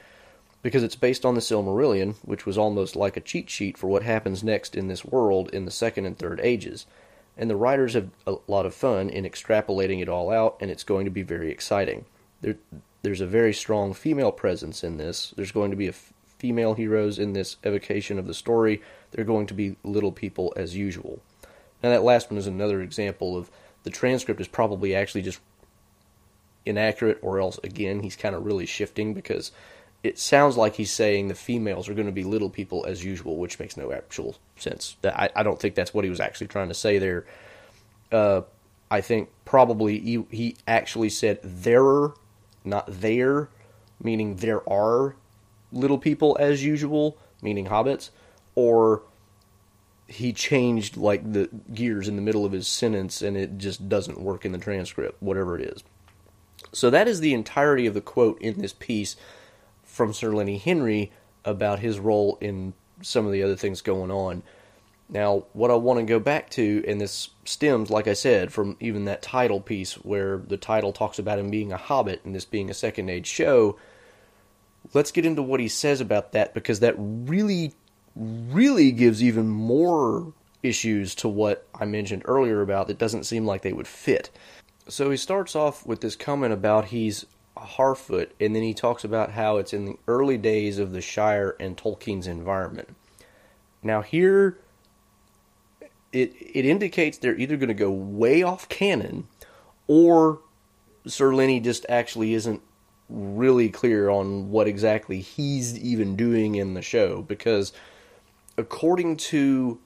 because 0.62 0.84
it's 0.84 0.96
based 0.96 1.26
on 1.26 1.36
the 1.36 1.42
Silmarillion, 1.42 2.16
which 2.24 2.46
was 2.46 2.58
almost 2.58 2.96
like 2.96 3.16
a 3.16 3.22
cheat 3.22 3.50
sheet 3.50 3.78
for 3.78 3.88
what 3.88 4.04
happens 4.04 4.44
next 4.44 4.76
in 4.76 4.88
this 4.88 5.06
world 5.06 5.50
in 5.52 5.66
the 5.66 5.72
second 5.72 6.06
and 6.06 6.18
third 6.18 6.40
ages. 6.42 6.86
And 7.38 7.50
the 7.50 7.56
writers 7.56 7.94
have 7.94 8.10
a 8.28 8.36
lot 8.48 8.66
of 8.66 8.74
fun 8.74 9.10
in 9.10 9.24
extrapolating 9.24 10.02
it 10.02 10.10
all 10.10 10.30
out, 10.30 10.58
and 10.60 10.70
it's 10.70 10.84
going 10.84 11.06
to 11.06 11.12
be 11.12 11.22
very 11.22 11.50
exciting. 11.50 12.06
There, 12.42 12.58
there's 13.02 13.22
a 13.22 13.28
very 13.28 13.54
strong 13.54 13.94
female 13.94 14.34
presence 14.34 14.84
in 14.84 14.98
this. 14.98 15.34
There's 15.38 15.54
going 15.54 15.72
to 15.72 15.78
be 15.78 15.88
a 15.88 15.92
f- 15.92 16.14
female 16.38 16.74
heroes 16.74 17.18
in 17.18 17.32
this 17.32 17.56
evocation 17.64 18.20
of 18.20 18.28
the 18.28 18.34
story. 18.34 18.82
They're 19.12 19.24
going 19.24 19.48
to 19.48 19.54
be 19.54 19.78
little 19.84 20.12
people 20.12 20.54
as 20.58 20.76
usual. 20.76 21.22
Now, 21.82 21.90
that 21.92 22.04
last 22.04 22.30
one 22.30 22.38
is 22.38 22.48
another 22.48 22.82
example 22.82 23.38
of 23.38 23.50
the 23.84 23.90
transcript 23.90 24.42
is 24.42 24.50
probably 24.50 24.94
actually 24.94 25.22
just 25.22 25.40
inaccurate, 26.66 27.20
or 27.22 27.40
else, 27.40 27.58
again, 27.64 28.02
he's 28.02 28.18
kind 28.18 28.36
of 28.36 28.46
really 28.46 28.66
shifting 28.66 29.14
because 29.14 29.54
it 30.04 30.18
sounds 30.18 30.56
like 30.56 30.76
he's 30.76 30.92
saying 30.92 31.28
the 31.28 31.36
females 31.36 31.90
are 31.90 31.94
going 31.94 32.06
to 32.06 32.14
be 32.14 32.24
little 32.24 32.50
people 32.50 32.86
as 32.86 33.04
usual, 33.04 33.38
which 33.38 33.60
makes 33.60 33.76
no 33.76 33.92
actual 33.92 34.38
sense. 34.56 34.96
I, 35.04 35.30
I 35.36 35.44
don't 35.44 35.60
think 35.60 35.76
that's 35.76 35.94
what 35.94 36.04
he 36.04 36.10
was 36.10 36.22
actually 36.22 36.48
trying 36.48 36.70
to 36.70 36.74
say 36.74 37.00
there. 37.00 37.26
Uh, 38.12 38.42
I 38.90 39.02
think 39.02 39.30
probably 39.46 40.00
he, 40.00 40.26
he 40.32 40.56
actually 40.68 41.10
said 41.10 41.40
there, 41.44 42.12
not 42.64 42.86
there, 42.88 43.50
meaning 44.02 44.38
there 44.38 44.68
are 44.70 45.16
little 45.72 45.98
people 45.98 46.38
as 46.40 46.64
usual, 46.64 47.18
meaning 47.42 47.68
hobbits, 47.68 48.10
or 48.56 49.04
he 50.08 50.34
changed 50.34 50.98
like 50.98 51.34
the 51.34 51.50
gears 51.74 52.08
in 52.08 52.16
the 52.16 52.22
middle 52.22 52.46
of 52.46 52.52
his 52.52 52.68
sentence 52.68 53.22
and 53.22 53.38
it 53.38 53.58
just 53.58 53.88
doesn't 53.90 54.20
work 54.20 54.46
in 54.46 54.54
the 54.54 54.58
transcript, 54.58 55.22
whatever 55.22 55.60
it 55.60 55.62
is. 55.62 55.84
So 56.72 56.90
that 56.90 57.08
is 57.08 57.20
the 57.20 57.34
entirety 57.34 57.86
of 57.86 57.94
the 57.94 58.02
quote 58.02 58.42
in 58.42 58.60
this 58.60 58.74
piece 58.74 59.16
from 60.00 60.14
Sir 60.14 60.32
Lenny 60.32 60.58
Henry 60.58 61.12
about 61.44 61.80
his 61.80 62.00
role 62.00 62.38
in 62.40 62.74
some 63.02 63.26
of 63.26 63.34
the 63.34 63.44
other 63.44 63.58
things 63.58 63.82
going 63.82 64.10
on. 64.10 64.44
Now, 65.10 65.44
what 65.52 65.72
I 65.72 65.74
want 65.74 66.00
to 66.00 66.06
go 66.06 66.22
back 66.22 66.50
to, 66.52 66.86
and 66.88 67.02
this 67.02 67.32
stems, 67.44 67.90
like 67.90 68.08
I 68.08 68.14
said, 68.14 68.54
from 68.54 68.78
even 68.80 69.04
that 69.06 69.22
title 69.22 69.60
piece 69.60 69.96
where 69.96 70.38
the 70.38 70.56
title 70.56 70.94
talks 70.94 71.20
about 71.20 71.38
him 71.38 71.52
being 71.52 71.74
a 71.74 71.78
hobbit 71.78 72.22
and 72.24 72.34
this 72.34 72.46
being 72.46 72.70
a 72.70 72.74
second 72.74 73.10
age 73.10 73.28
show. 73.28 73.78
Let's 74.94 75.12
get 75.12 75.26
into 75.26 75.42
what 75.42 75.60
he 75.60 75.68
says 75.68 76.00
about 76.00 76.32
that 76.32 76.54
because 76.54 76.80
that 76.80 76.96
really, 76.98 77.74
really 78.16 78.94
gives 78.94 79.22
even 79.22 79.50
more 79.50 80.32
issues 80.64 81.14
to 81.16 81.28
what 81.28 81.68
I 81.78 81.84
mentioned 81.84 82.22
earlier 82.24 82.62
about 82.62 82.88
that 82.88 82.98
doesn't 82.98 83.26
seem 83.26 83.46
like 83.46 83.64
they 83.64 83.74
would 83.74 83.86
fit. 83.86 84.30
So 84.88 85.12
he 85.12 85.18
starts 85.18 85.58
off 85.58 85.86
with 85.86 86.00
this 86.00 86.16
comment 86.16 86.54
about 86.54 86.86
he's 86.86 87.26
Harfoot, 87.58 88.32
and 88.40 88.56
then 88.56 88.64
he 88.64 88.74
talks 88.74 89.04
about 89.04 89.32
how 89.32 89.58
it's 89.58 89.74
in 89.74 89.86
the 89.86 89.98
early 90.08 90.38
days 90.38 90.80
of 90.80 90.92
the 90.92 91.02
Shire 91.02 91.56
and 91.60 91.76
Tolkien's 91.76 92.28
environment. 92.28 92.96
Now 93.84 94.02
here, 94.02 94.60
it 96.12 96.34
it 96.40 96.66
indicates 96.66 97.18
they're 97.18 97.38
either 97.38 97.58
going 97.58 97.70
to 97.70 97.74
go 97.74 97.92
way 97.92 98.44
off 98.44 98.70
canon, 98.70 99.28
or 99.88 100.40
Sir 101.06 101.34
Lenny 101.34 101.60
just 101.60 101.86
actually 101.90 102.34
isn't 102.34 102.62
really 103.10 103.70
clear 103.70 104.10
on 104.10 104.52
what 104.52 104.68
exactly 104.68 105.20
he's 105.20 105.78
even 105.80 106.16
doing 106.16 106.56
in 106.56 106.76
the 106.76 106.82
show 106.82 107.24
because 107.24 107.74
according 108.56 109.18
to 109.18 109.80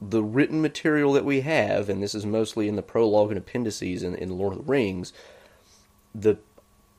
the 0.00 0.22
written 0.22 0.60
material 0.60 1.12
that 1.12 1.24
we 1.24 1.40
have, 1.40 1.88
and 1.88 2.02
this 2.02 2.14
is 2.14 2.24
mostly 2.24 2.68
in 2.68 2.76
the 2.76 2.82
prologue 2.82 3.30
and 3.30 3.38
appendices 3.38 4.02
in, 4.02 4.14
in 4.14 4.38
Lord 4.38 4.52
of 4.52 4.58
the 4.64 4.70
Rings, 4.70 5.12
the 6.14 6.38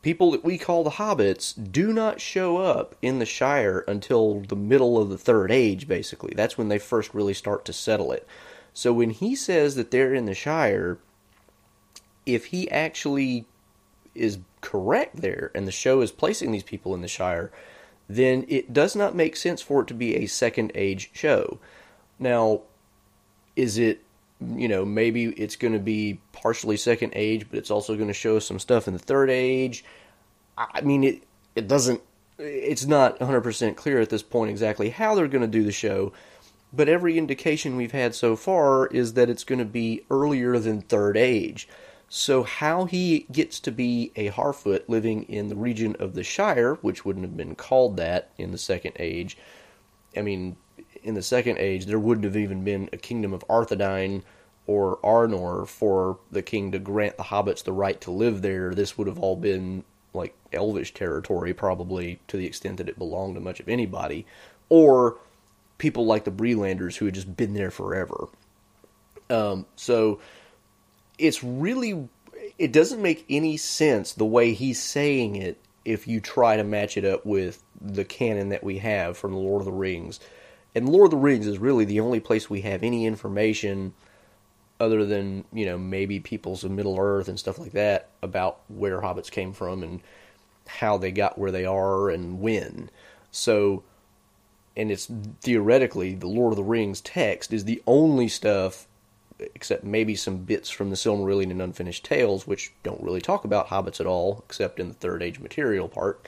people 0.02 0.32
that 0.32 0.44
we 0.44 0.58
call 0.58 0.84
the 0.84 0.92
hobbits 0.92 1.54
do 1.72 1.92
not 1.92 2.22
show 2.22 2.58
up 2.58 2.96
in 3.02 3.20
the 3.20 3.26
Shire 3.26 3.84
until 3.88 4.42
the 4.42 4.56
middle 4.56 4.98
of 4.98 5.10
the 5.10 5.18
Third 5.18 5.52
Age, 5.52 5.88
basically. 5.88 6.34
That's 6.36 6.58
when 6.58 6.70
they 6.70 6.80
first 6.80 7.14
really 7.14 7.34
start 7.34 7.66
to 7.66 7.74
settle 7.74 8.12
it. 8.12 8.28
So 8.74 8.94
when 8.94 9.10
he 9.10 9.36
says 9.36 9.76
that 9.76 9.92
they're 9.92 10.14
in 10.14 10.26
the 10.26 10.34
Shire, 10.34 11.00
if 12.26 12.46
he 12.46 12.70
actually 12.72 13.46
is 14.16 14.40
correct 14.62 15.18
there 15.18 15.52
and 15.54 15.68
the 15.68 15.72
show 15.72 16.02
is 16.02 16.12
placing 16.12 16.52
these 16.52 16.64
people 16.64 16.94
in 16.94 17.02
the 17.02 17.08
Shire, 17.08 17.52
then 18.08 18.46
it 18.48 18.74
does 18.74 18.96
not 18.96 19.16
make 19.16 19.36
sense 19.36 19.62
for 19.62 19.82
it 19.82 19.88
to 19.88 19.94
be 19.94 20.16
a 20.16 20.26
Second 20.28 20.72
Age 20.76 21.12
show. 21.14 21.60
Now, 22.18 22.62
is 23.56 23.78
it 23.78 24.02
you 24.56 24.68
know, 24.68 24.86
maybe 24.86 25.26
it's 25.26 25.56
going 25.56 25.74
to 25.74 25.80
be 25.80 26.20
partially 26.32 26.78
second 26.78 27.14
age, 27.16 27.48
but 27.50 27.60
it's 27.60 27.72
also 27.72 27.96
going 27.96 28.08
to 28.08 28.14
show 28.14 28.40
some 28.40 28.60
stuff 28.60 28.88
in 28.88 28.94
the 28.94 29.00
third 29.00 29.30
age. 29.30 29.84
I 30.58 30.82
mean, 30.82 31.04
it 31.04 31.24
it 31.56 31.68
doesn't. 31.68 32.02
It's 32.38 32.86
not 32.86 33.20
100% 33.20 33.76
clear 33.76 34.00
at 34.00 34.10
this 34.10 34.24
point 34.24 34.50
exactly 34.50 34.90
how 34.92 35.14
they're 35.14 35.28
going 35.28 35.42
to 35.42 35.48
do 35.48 35.64
the 35.64 35.74
show, 35.74 36.14
but 36.72 36.88
every 36.88 37.18
indication 37.18 37.76
we've 37.76 37.92
had 37.92 38.16
so 38.16 38.38
far 38.38 38.88
is 38.88 39.14
that 39.14 39.30
it's 39.30 39.44
going 39.44 39.60
to 39.60 39.66
be 39.66 40.06
earlier 40.10 40.58
than 40.58 40.82
third 40.82 41.18
age. 41.18 41.68
So, 42.08 42.44
how 42.44 42.86
he 42.86 43.28
gets 43.32 43.60
to 43.60 43.72
be 43.72 44.12
a 44.16 44.30
Harfoot 44.30 44.88
living 44.88 45.24
in 45.24 45.50
the 45.50 45.56
region 45.56 45.96
of 46.00 46.16
the 46.16 46.24
Shire, 46.24 46.76
which 46.76 47.06
wouldn't 47.06 47.26
have 47.26 47.38
been 47.38 47.56
called 47.56 47.98
that 47.98 48.32
in 48.38 48.52
the 48.52 48.58
Second 48.58 48.94
Age, 48.98 49.38
I 50.18 50.24
mean, 50.24 50.58
in 51.04 51.16
the 51.16 51.22
Second 51.22 51.58
Age, 51.58 51.86
there 51.86 52.00
wouldn't 52.00 52.26
have 52.26 52.38
even 52.38 52.64
been 52.64 52.90
a 52.92 52.98
kingdom 52.98 53.34
of 53.34 53.48
Arthedain 53.48 54.24
or 54.70 54.98
Arnor 54.98 55.68
for 55.68 56.20
the 56.32 56.44
king 56.44 56.72
to 56.72 56.80
grant 56.80 57.18
the 57.18 57.24
hobbits 57.24 57.64
the 57.64 57.72
right 57.72 58.00
to 58.02 58.12
live 58.12 58.44
there, 58.44 58.76
this 58.76 58.98
would 58.98 59.08
have 59.08 59.18
all 59.18 59.36
been 59.36 59.84
like 60.14 60.36
elvish 60.54 60.94
territory, 60.94 61.54
probably 61.56 62.20
to 62.28 62.38
the 62.38 62.46
extent 62.46 62.78
that 62.78 62.88
it 62.88 62.98
belonged 62.98 63.34
to 63.34 63.42
much 63.42 63.60
of 63.60 63.68
anybody, 63.68 64.28
or 64.70 65.18
people 65.80 66.06
like 66.06 66.24
the 66.24 66.30
Bree-landers 66.30 66.98
who 66.98 67.06
had 67.06 67.16
just 67.16 67.36
been 67.36 67.56
there 67.56 67.72
forever. 67.72 68.28
Um, 69.30 69.66
so 69.76 70.20
it's 71.18 71.44
really 71.44 72.08
it 72.60 72.72
doesn't 72.72 73.02
make 73.02 73.26
any 73.28 73.58
sense 73.58 74.14
the 74.14 74.26
way 74.26 74.54
he's 74.54 74.82
saying 74.82 75.36
it 75.36 75.58
if 75.84 76.08
you 76.08 76.22
try 76.22 76.58
to 76.58 76.64
match 76.64 76.96
it 76.96 77.06
up 77.06 77.26
with 77.26 77.64
the 77.82 78.06
canon 78.06 78.50
that 78.50 78.64
we 78.64 78.78
have 78.78 79.18
from 79.18 79.32
the 79.32 79.40
Lord 79.40 79.62
of 79.62 79.66
the 79.66 79.72
Rings. 79.72 80.20
And 80.76 80.90
Lord 80.90 81.06
of 81.06 81.12
the 81.12 81.18
Rings 81.18 81.48
is 81.48 81.58
really 81.58 81.86
the 81.86 82.00
only 82.00 82.20
place 82.20 82.50
we 82.50 82.62
have 82.62 82.84
any 82.84 83.06
information 83.06 83.94
other 84.80 85.06
than, 85.06 85.44
you 85.52 85.66
know, 85.66 85.78
maybe 85.78 86.20
peoples 86.20 86.64
of 86.64 86.72
Middle 86.72 86.98
Earth 87.00 87.28
and 87.28 87.40
stuff 87.40 87.60
like 87.60 87.74
that 87.74 88.10
about 88.22 88.60
where 88.68 89.02
hobbits 89.02 89.30
came 89.30 89.52
from 89.52 89.84
and 89.84 90.02
how 90.68 90.98
they 90.98 91.12
got 91.12 91.38
where 91.38 91.52
they 91.52 91.66
are 91.66 92.10
and 92.10 92.40
when. 92.40 92.90
So 93.32 93.84
and 94.78 94.92
it's 94.92 95.12
theoretically 95.42 96.16
the 96.16 96.28
Lord 96.28 96.54
of 96.54 96.58
the 96.58 96.64
Rings 96.64 97.02
text 97.02 97.52
is 97.52 97.66
the 97.66 97.82
only 97.86 98.28
stuff 98.28 98.88
except 99.40 99.84
maybe 99.84 100.16
some 100.16 100.38
bits 100.38 100.70
from 100.70 100.90
the 100.90 100.96
Silmarillion 100.96 101.52
and 101.52 101.62
Unfinished 101.62 102.04
Tales, 102.04 102.46
which 102.46 102.74
don't 102.84 103.02
really 103.02 103.22
talk 103.22 103.46
about 103.46 103.68
hobbits 103.70 104.00
at 104.00 104.06
all, 104.06 104.44
except 104.46 104.80
in 104.80 104.90
the 104.90 104.94
Third 104.94 105.24
Age 105.24 105.40
material 105.40 105.88
part. 105.88 106.28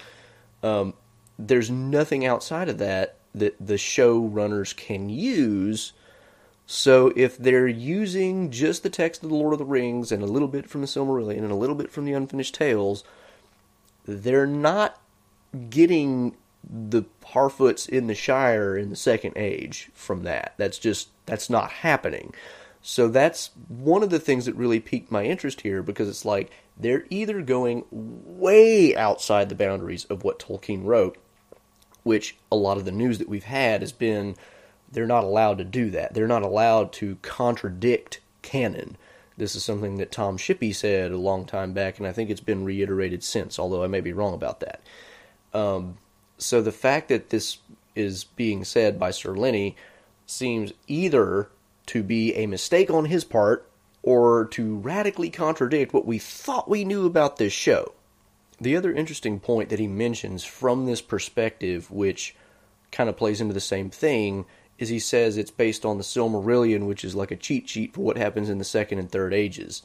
Um, 0.64 0.94
there's 1.38 1.70
nothing 1.70 2.26
outside 2.26 2.70
of 2.70 2.78
that 2.78 3.18
that 3.34 3.56
the 3.60 3.76
showrunners 3.76 4.76
can 4.76 5.10
use. 5.10 5.94
So 6.66 7.12
if 7.16 7.38
they're 7.38 7.68
using 7.68 8.52
just 8.52 8.84
the 8.84 8.90
text 8.90 9.24
of 9.24 9.30
the 9.30 9.36
Lord 9.36 9.54
of 9.54 9.60
the 9.60 9.66
Rings 9.66 10.12
and 10.12 10.24
a 10.24 10.28
little 10.28 10.48
bit 10.48 10.70
from 10.70 10.82
the 10.82 10.88
Silmarillion 10.88 11.40
and 11.40 11.52
a 11.52 11.56
little 11.56 11.76
bit 11.76 11.92
from 11.92 12.06
the 12.06 12.14
Unfinished 12.14 12.56
Tales, 12.56 13.04
they're 14.06 14.48
not 14.48 15.00
getting 15.70 16.36
the 16.64 17.04
Harfoots 17.26 17.90
in 17.90 18.08
the 18.08 18.16
Shire 18.16 18.78
in 18.78 18.90
the 18.90 18.96
Second 18.96 19.34
Age 19.36 19.90
from 19.94 20.24
that. 20.24 20.54
That's 20.58 20.78
just 20.78 21.10
that's 21.26 21.50
not 21.50 21.72
happening. 21.72 22.34
So 22.82 23.08
that's 23.08 23.52
one 23.68 24.04
of 24.04 24.10
the 24.10 24.20
things 24.20 24.46
that 24.46 24.56
really 24.56 24.80
piqued 24.80 25.12
my 25.12 25.24
interest 25.24 25.62
here 25.62 25.84
because 25.84 26.10
it's 26.10 26.26
like 26.26 26.52
they're 26.78 27.06
either 27.10 27.42
going 27.42 27.86
way 27.92 28.96
outside 28.96 29.50
the 29.50 29.56
boundaries 29.56 30.06
of 30.06 30.24
what 30.24 30.40
Tolkien 30.40 30.84
wrote, 30.86 31.18
which 32.04 32.36
a 32.52 32.56
lot 32.56 32.78
of 32.78 32.86
the 32.86 32.92
news 32.92 33.18
that 33.20 33.30
we've 33.30 33.44
had 33.44 33.82
has 33.82 33.92
been 33.92 34.36
they're 34.92 35.06
not 35.06 35.24
allowed 35.24 35.58
to 35.58 35.64
do 35.64 35.90
that. 35.92 36.14
They're 36.14 36.28
not 36.28 36.44
allowed 36.44 36.92
to 36.94 37.18
contradict 37.22 38.20
canon. 38.42 38.98
This 39.38 39.56
is 39.56 39.64
something 39.64 39.98
that 39.98 40.12
Tom 40.12 40.38
Shippey 40.38 40.76
said 40.76 41.12
a 41.12 41.18
long 41.18 41.46
time 41.46 41.74
back, 41.74 41.98
and 41.98 42.06
I 42.06 42.12
think 42.12 42.30
it's 42.30 42.42
been 42.42 42.66
reiterated 42.66 43.24
since, 43.24 43.58
although 43.58 43.84
I 43.84 43.88
may 43.88 44.02
be 44.02 44.14
wrong 44.14 44.34
about 44.34 44.60
that. 44.60 44.82
Um, 45.54 45.98
so 46.38 46.62
the 46.62 46.72
fact 46.72 47.08
that 47.10 47.30
this 47.30 47.60
is 47.96 48.24
being 48.24 48.64
said 48.64 49.00
by 49.00 49.12
Sir 49.12 49.36
Lenny 49.36 49.76
seems 50.26 50.74
either 50.88 51.50
to 51.88 52.04
be 52.04 52.36
a 52.36 52.46
mistake 52.46 52.90
on 52.90 53.06
his 53.06 53.24
part 53.24 53.68
or 54.04 54.46
to 54.46 54.78
radically 54.78 55.30
contradict 55.30 55.94
what 55.94 56.06
we 56.06 56.18
thought 56.18 56.70
we 56.70 56.84
knew 56.84 57.06
about 57.06 57.38
this 57.38 57.54
show. 57.54 57.94
The 58.62 58.76
other 58.76 58.94
interesting 58.94 59.40
point 59.40 59.70
that 59.70 59.80
he 59.80 59.88
mentions 59.88 60.44
from 60.44 60.86
this 60.86 61.02
perspective, 61.02 61.90
which 61.90 62.36
kind 62.92 63.10
of 63.10 63.18
plays 63.18 63.42
into 63.42 63.56
the 63.56 63.60
same 63.60 63.90
thing, 63.90 64.46
is 64.78 64.90
he 64.90 65.00
says 65.00 65.36
it's 65.36 65.50
based 65.50 65.84
on 65.84 65.98
the 65.98 66.04
Silmarillion, 66.04 66.86
which 66.86 67.04
is 67.04 67.16
like 67.16 67.32
a 67.32 67.36
cheat 67.36 67.68
sheet 67.68 67.96
for 67.96 68.02
what 68.02 68.18
happens 68.18 68.52
in 68.52 68.60
the 68.60 68.64
second 68.64 69.00
and 69.00 69.12
third 69.12 69.34
ages. 69.34 69.82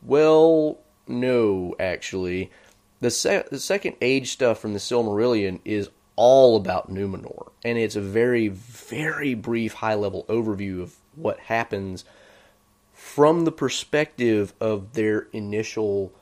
Well, 0.00 0.78
no, 1.08 1.74
actually. 1.80 2.52
The, 3.00 3.10
se- 3.10 3.48
the 3.50 3.58
second 3.58 3.96
age 4.00 4.30
stuff 4.30 4.60
from 4.60 4.74
the 4.74 4.78
Silmarillion 4.78 5.58
is 5.64 5.90
all 6.14 6.56
about 6.56 6.92
Numenor, 6.92 7.50
and 7.64 7.76
it's 7.76 7.96
a 7.96 8.00
very, 8.00 8.46
very 8.46 9.34
brief 9.34 9.72
high 9.74 9.94
level 9.94 10.24
overview 10.28 10.80
of 10.80 10.94
what 11.16 11.40
happens 11.40 12.04
from 12.92 13.44
the 13.44 13.50
perspective 13.50 14.54
of 14.60 14.92
their 14.92 15.26
initial 15.32 16.12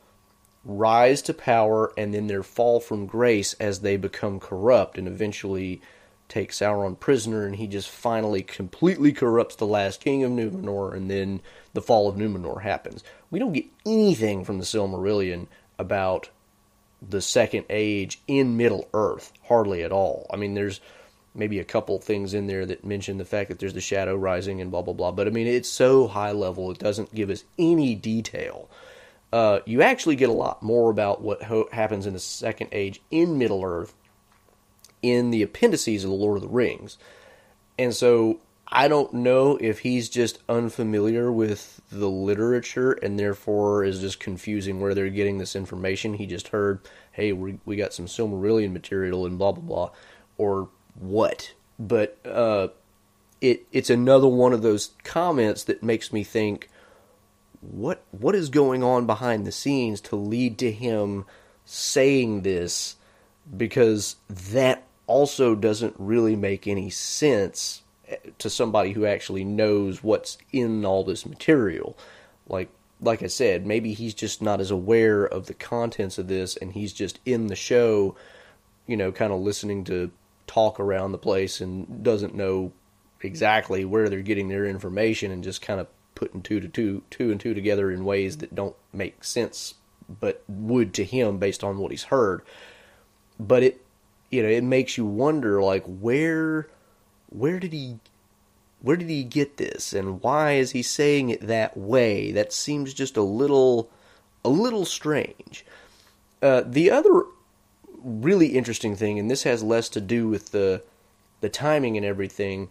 rise 0.65 1.23
to 1.23 1.35
power 1.35 1.93
and 1.97 2.15
then 2.15 2.27
their 2.27 2.43
fall 2.43 2.81
from 2.81 3.07
grace 3.07 3.55
as 3.55 3.81
they 3.81 3.97
become 3.97 4.39
corrupt 4.39 4.97
and 4.97 5.09
eventually 5.09 5.81
take 6.29 6.53
Sauron 6.53 6.99
prisoner 6.99 7.45
and 7.45 7.57
he 7.57 7.67
just 7.67 7.89
finally 7.89 8.43
completely 8.43 9.13
corrupts 9.13 9.57
the 9.57 9.67
last 9.67 10.01
king 10.01 10.23
of 10.23 10.31
Numenor 10.31 10.95
and 10.95 11.11
then 11.11 11.41
the 11.75 11.83
fall 11.83 12.09
of 12.09 12.17
Numenor 12.17 12.63
happens. 12.63 13.03
We 13.31 13.39
don't 13.39 13.53
get 13.53 13.67
anything 13.85 14.45
from 14.45 14.59
the 14.59 14.65
Silmarillion 14.65 15.47
about 15.79 16.31
the 17.07 17.21
second 17.21 17.67
age 17.69 18.23
in 18.29 18.57
Middle 18.57 18.89
Earth, 18.95 19.33
hardly 19.49 19.83
at 19.83 19.93
all. 19.93 20.27
I 20.33 20.37
mean 20.37 20.55
there's 20.55 20.81
maybe 21.35 21.59
a 21.59 21.65
couple 21.65 21.99
things 21.99 22.35
in 22.35 22.47
there 22.47 22.67
that 22.67 22.85
mention 22.85 23.19
the 23.19 23.25
fact 23.25 23.49
that 23.49 23.59
there's 23.59 23.75
the 23.75 23.81
shadow 23.81 24.15
rising 24.15 24.61
and 24.61 24.71
blah 24.71 24.83
blah 24.83 24.95
blah. 24.95 25.13
But 25.13 25.27
I 25.27 25.31
mean, 25.31 25.47
it's 25.47 25.69
so 25.69 26.09
high 26.09 26.33
level; 26.33 26.71
it 26.71 26.79
doesn't 26.79 27.15
give 27.15 27.31
us 27.31 27.45
any 27.59 27.95
detail. 27.95 28.69
Uh, 29.33 29.61
you 29.65 29.81
actually 29.83 30.17
get 30.17 30.29
a 30.29 30.33
lot 30.33 30.63
more 30.63 30.91
about 30.91 31.23
what 31.23 31.43
ho- 31.45 31.69
happens 31.73 32.07
in 32.07 32.13
the 32.13 32.19
Second 32.19 32.69
Age 32.73 33.01
in 33.11 33.39
Middle 33.39 33.65
Earth 33.65 33.95
in 35.01 35.31
the 35.31 35.43
appendices 35.43 36.05
of 36.05 36.11
the 36.11 36.17
Lord 36.17 36.37
of 36.37 36.43
the 36.43 36.49
Rings, 36.49 36.99
and 37.79 37.95
so 37.95 38.41
I 38.75 38.89
don't 38.89 39.13
know 39.13 39.59
if 39.61 39.81
he's 39.81 40.09
just 40.09 40.39
unfamiliar 40.49 41.31
with 41.31 41.83
the 41.91 42.09
literature 42.09 42.93
and 42.93 43.19
therefore 43.19 43.85
is 43.85 44.01
just 44.01 44.19
confusing 44.19 44.81
where 44.81 44.95
they're 44.95 45.11
getting 45.11 45.37
this 45.37 45.55
information. 45.55 46.15
He 46.15 46.27
just 46.27 46.49
heard, 46.49 46.81
"Hey, 47.13 47.33
we 47.33 47.59
we 47.65 47.77
got 47.77 47.93
some 47.93 48.07
Silmarillion 48.07 48.73
material 48.73 49.27
and 49.27 49.39
blah 49.39 49.53
blah 49.53 49.63
blah," 49.63 49.91
or 50.39 50.69
what, 50.95 51.53
but 51.79 52.19
uh, 52.25 52.69
it 53.43 53.67
it's 53.73 53.91
another 53.91 54.29
one 54.29 54.53
of 54.53 54.63
those 54.63 54.93
comments 55.05 55.65
that 55.65 55.83
makes 55.83 56.13
me 56.13 56.25
think 56.25 56.71
what 57.63 58.03
what 58.11 58.35
is 58.35 58.49
going 58.49 58.83
on 58.83 59.07
behind 59.07 59.47
the 59.47 59.53
scenes 59.53 60.01
to 60.03 60.17
lead 60.17 60.59
to 60.59 60.71
him 60.71 61.25
saying 61.65 62.43
this? 62.43 62.97
Because 63.57 64.17
that 64.29 64.85
also 65.07 65.55
doesn't 65.55 65.95
really 65.99 66.37
make 66.37 66.67
any 66.67 66.91
sense 66.91 67.83
eh, 68.09 68.17
to 68.39 68.51
somebody 68.51 68.93
who 68.93 69.07
actually 69.07 69.45
knows 69.45 70.03
what's 70.03 70.39
in 70.53 70.85
all 70.85 71.05
this 71.05 71.25
material. 71.25 71.97
Like 72.49 72.69
like 73.01 73.23
I 73.23 73.27
said 73.27 73.67
maybe 73.67 73.95
he's 73.95 74.15
just 74.15 74.43
not 74.43 74.61
as 74.61 74.71
aware 74.71 75.25
of 75.25 75.47
the 75.47 75.55
contents 75.55 76.19
of 76.19 76.29
this 76.29 76.57
and 76.57 76.73
he's 76.73 76.93
just 76.93 77.19
in 77.27 77.49
the 77.49 77.57
show 77.57 78.15
you 78.87 78.97
know 78.97 79.11
kind 79.11 79.33
of 79.33 79.41
listening 79.41 79.85
to 79.85 80.11
talk 80.47 80.79
around 80.79 81.13
the 81.13 81.19
place 81.19 81.61
and 81.61 82.03
doesn't 82.03 82.35
know 82.35 82.73
exactly 83.21 83.85
where 83.85 84.09
they're 84.09 84.23
getting 84.23 84.49
their 84.49 84.67
information 84.67 85.31
and 85.31 85.45
just 85.45 85.63
kind 85.63 85.81
of 85.81 85.89
putting 86.23 86.41
two 86.41 86.61
to 86.61 86.69
two 86.69 87.03
two 87.11 87.33
and 87.33 87.41
two 87.41 87.53
together 87.53 87.91
in 87.91 88.05
ways 88.05 88.37
that 88.37 88.55
don't 88.55 88.77
make 88.93 89.25
sense 89.25 89.75
but 90.21 90.45
would 90.49 90.95
to 90.95 91.05
him 91.05 91.39
based 91.39 91.65
on 91.65 91.79
what 91.79 91.91
he's 91.91 92.05
heard. 92.05 92.43
But 93.41 93.65
it 93.65 93.85
you 94.31 94.41
know 94.41 94.49
it 94.49 94.63
makes 94.63 94.97
you 94.97 95.05
wonder 95.05 95.61
like 95.61 95.85
where 95.85 96.69
where 97.29 97.59
did 97.59 97.73
he 97.73 97.99
where 98.81 98.97
did 98.97 99.11
he 99.11 99.25
get 99.25 99.57
this? 99.57 99.93
And 99.93 100.23
why 100.23 100.53
is 100.53 100.71
he 100.71 100.83
saying 100.83 101.31
it 101.31 101.47
that 101.47 101.77
way? 101.77 102.31
That 102.31 102.53
seems 102.53 102.95
just 102.95 103.17
a 103.17 103.23
little 103.23 103.91
a 104.45 104.49
little 104.49 104.85
strange. 104.85 105.65
Uh, 106.41 106.63
the 106.65 106.91
other 106.91 107.25
really 108.05 108.49
interesting 108.49 108.95
thing, 108.95 109.19
and 109.19 109.29
this 109.29 109.43
has 109.43 109.65
less 109.65 109.89
to 109.89 110.01
do 110.01 110.29
with 110.29 110.53
the 110.53 110.85
the 111.41 111.49
timing 111.49 111.97
and 111.97 112.07
everything, 112.07 112.69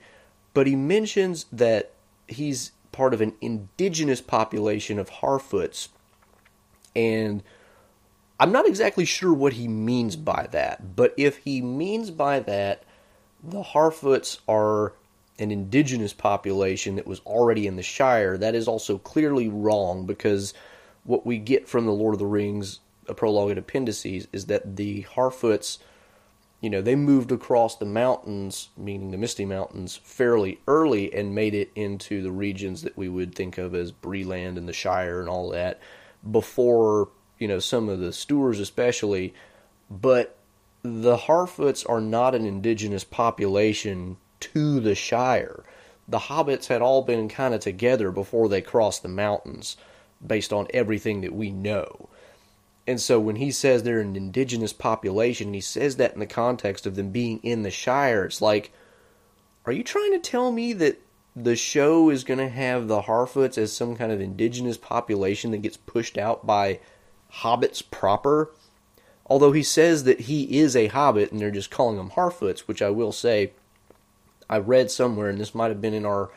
but 0.53 0.67
he 0.67 0.77
mentions 0.77 1.46
that 1.51 1.91
he's 2.27 2.72
part 2.91 3.13
of 3.13 3.21
an 3.21 3.33
indigenous 3.41 4.21
population 4.21 5.00
of 5.00 5.10
Harfoots, 5.10 5.89
and 6.95 7.43
I'm 8.39 8.51
not 8.51 8.67
exactly 8.67 9.05
sure 9.05 9.33
what 9.33 9.53
he 9.53 9.67
means 9.67 10.15
by 10.15 10.48
that. 10.51 10.95
But 10.95 11.13
if 11.17 11.38
he 11.38 11.62
means 11.62 12.12
by 12.12 12.39
that 12.41 12.83
the 13.43 13.63
Harfoots 13.63 14.39
are 14.48 14.93
an 15.39 15.51
indigenous 15.51 16.13
population 16.13 16.95
that 16.95 17.07
was 17.07 17.19
already 17.21 17.67
in 17.67 17.75
the 17.75 17.83
Shire, 17.83 18.38
that 18.38 18.55
is 18.55 18.67
also 18.67 18.98
clearly 18.98 19.48
wrong 19.48 20.05
because 20.05 20.53
what 21.03 21.25
we 21.25 21.38
get 21.38 21.67
from 21.67 21.86
the 21.86 21.91
Lord 21.91 22.13
of 22.13 22.19
the 22.19 22.25
Rings 22.25 22.79
a 23.07 23.13
prologue 23.13 23.50
and 23.50 23.60
appendices 23.60 24.27
is 24.31 24.45
that 24.45 24.75
the 24.75 25.03
Harfoots, 25.03 25.79
you 26.62 26.70
know, 26.70 26.82
they 26.82 26.96
moved 26.96 27.32
across 27.32 27.75
the 27.75 27.86
mountains, 27.86 28.70
meaning 28.77 29.10
the 29.10 29.18
Misty 29.18 29.46
Mountains, 29.46 30.00
fairly 30.03 30.60
early 30.68 31.12
and 31.12 31.34
made 31.34 31.56
it 31.56 31.72
into 31.75 32.22
the 32.22 32.32
regions 32.32 32.84
that 32.84 32.96
we 32.96 33.10
would 33.10 33.34
think 33.34 33.58
of 33.58 33.74
as 33.74 33.91
Bree-land 33.91 34.58
and 34.60 34.70
the 34.70 34.74
Shire 34.74 35.20
and 35.20 35.27
all 35.27 35.50
that 35.50 35.80
before, 36.30 37.10
you 37.39 37.48
know, 37.48 37.58
some 37.58 37.89
of 37.89 38.00
the 38.00 38.13
Stoors 38.13 38.60
especially. 38.60 39.34
But 39.89 40.38
the 40.84 41.18
Harfoots 41.18 41.84
are 41.89 42.00
not 42.00 42.36
an 42.36 42.46
indigenous 42.46 43.03
population 43.03 44.18
to 44.39 44.80
the 44.80 44.94
Shire. 44.94 45.63
the 46.12 46.20
hobbits 46.20 46.68
had 46.68 46.82
all 46.82 47.01
been 47.01 47.30
kind 47.30 47.53
of 47.53 47.62
together 47.62 48.12
before 48.12 48.50
they 48.50 48.62
crossed 48.62 49.01
the 49.01 49.10
mountains, 49.10 49.77
based 50.25 50.53
on 50.53 50.68
everything 50.74 51.22
that 51.22 51.34
we 51.34 51.50
know. 51.50 52.10
And 52.88 53.00
so 53.00 53.20
when 53.20 53.36
he 53.36 53.52
says 53.52 53.84
they're 53.84 54.00
an 54.00 54.16
indigenous 54.16 54.74
population, 54.74 55.50
and 55.50 55.56
he 55.56 55.62
says 55.62 55.98
that 55.98 56.14
in 56.14 56.20
the 56.20 56.26
context 56.26 56.86
of 56.86 56.96
them 56.96 57.12
being 57.12 57.40
in 57.44 57.64
the 57.64 57.72
Shire. 57.72 58.26
It's 58.26 58.42
like, 58.42 58.72
are 59.66 59.72
you 59.72 59.84
trying 59.84 60.12
to 60.14 60.20
tell 60.20 60.52
me 60.52 60.74
that 60.74 61.00
the 61.36 61.56
show 61.56 62.10
is 62.10 62.24
going 62.24 62.40
to 62.40 62.50
have 62.50 62.88
the 62.88 63.04
Harfoots 63.04 63.58
as 63.58 63.72
some 63.72 63.96
kind 63.96 64.12
of 64.12 64.20
indigenous 64.20 64.78
population 64.78 65.52
that 65.52 65.62
gets 65.62 65.78
pushed 65.78 66.18
out 66.18 66.46
by 66.46 66.80
hobbits 67.32 67.84
proper? 67.90 68.52
Although 69.28 69.52
he 69.52 69.64
says 69.64 70.04
that 70.06 70.22
he 70.22 70.60
is 70.60 70.76
a 70.76 70.88
hobbit 70.88 71.32
and 71.32 71.40
they're 71.40 71.52
just 71.52 71.72
calling 71.72 71.98
him 71.98 72.10
Harfoots, 72.10 72.62
which 72.62 72.82
I 72.82 72.90
will 72.90 73.12
say, 73.12 73.54
I 74.50 74.58
read 74.58 74.92
somewhere, 74.92 75.30
and 75.30 75.40
this 75.40 75.56
might 75.56 75.70
have 75.70 75.80
been 75.80 75.94
in 75.94 76.06
our 76.06 76.32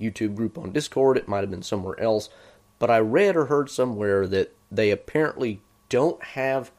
YouTube 0.00 0.34
group 0.34 0.58
on 0.58 0.72
Discord, 0.72 1.16
it 1.16 1.28
might 1.28 1.42
have 1.42 1.50
been 1.50 1.62
somewhere 1.62 2.00
else, 2.00 2.30
but 2.80 2.90
I 2.90 2.98
read 2.98 3.36
or 3.36 3.44
heard 3.44 3.70
somewhere 3.70 4.26
that 4.26 4.56
they 4.72 4.90
apparently 4.90 5.60
don't 5.90 6.22
have 6.22 6.72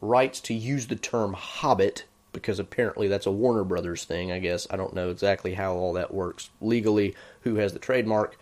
rights 0.00 0.40
to 0.42 0.54
use 0.54 0.86
the 0.86 0.96
term 0.96 1.32
hobbit 1.32 2.04
because 2.32 2.58
apparently 2.58 3.08
that's 3.08 3.26
a 3.26 3.32
Warner 3.32 3.64
Brothers 3.64 4.04
thing, 4.04 4.32
I 4.32 4.38
guess. 4.38 4.66
I 4.70 4.76
don't 4.76 4.94
know 4.94 5.10
exactly 5.10 5.54
how 5.54 5.74
all 5.74 5.92
that 5.94 6.14
works 6.14 6.50
legally, 6.60 7.14
who 7.42 7.56
has 7.56 7.72
the 7.72 7.78
trademark. 7.78 8.38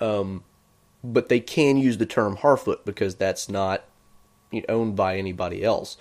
Um, 0.00 0.44
but 1.02 1.28
they 1.28 1.40
can 1.40 1.76
use 1.76 1.98
the 1.98 2.06
term 2.06 2.38
Harfoot 2.38 2.84
because 2.84 3.16
that's 3.16 3.48
not 3.48 3.84
you 4.50 4.60
know, 4.60 4.74
owned 4.74 4.96
by 4.96 5.16
anybody 5.16 5.62
else. 5.62 5.96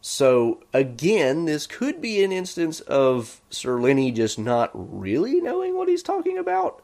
So 0.00 0.62
again, 0.72 1.46
this 1.46 1.66
could 1.66 2.00
be 2.00 2.22
an 2.22 2.32
instance 2.32 2.80
of 2.80 3.40
Sir 3.50 3.80
Lenny 3.80 4.12
just 4.12 4.38
not 4.38 4.70
really 4.72 5.40
knowing 5.40 5.76
what 5.76 5.88
he's 5.88 6.02
talking 6.02 6.38
about. 6.38 6.82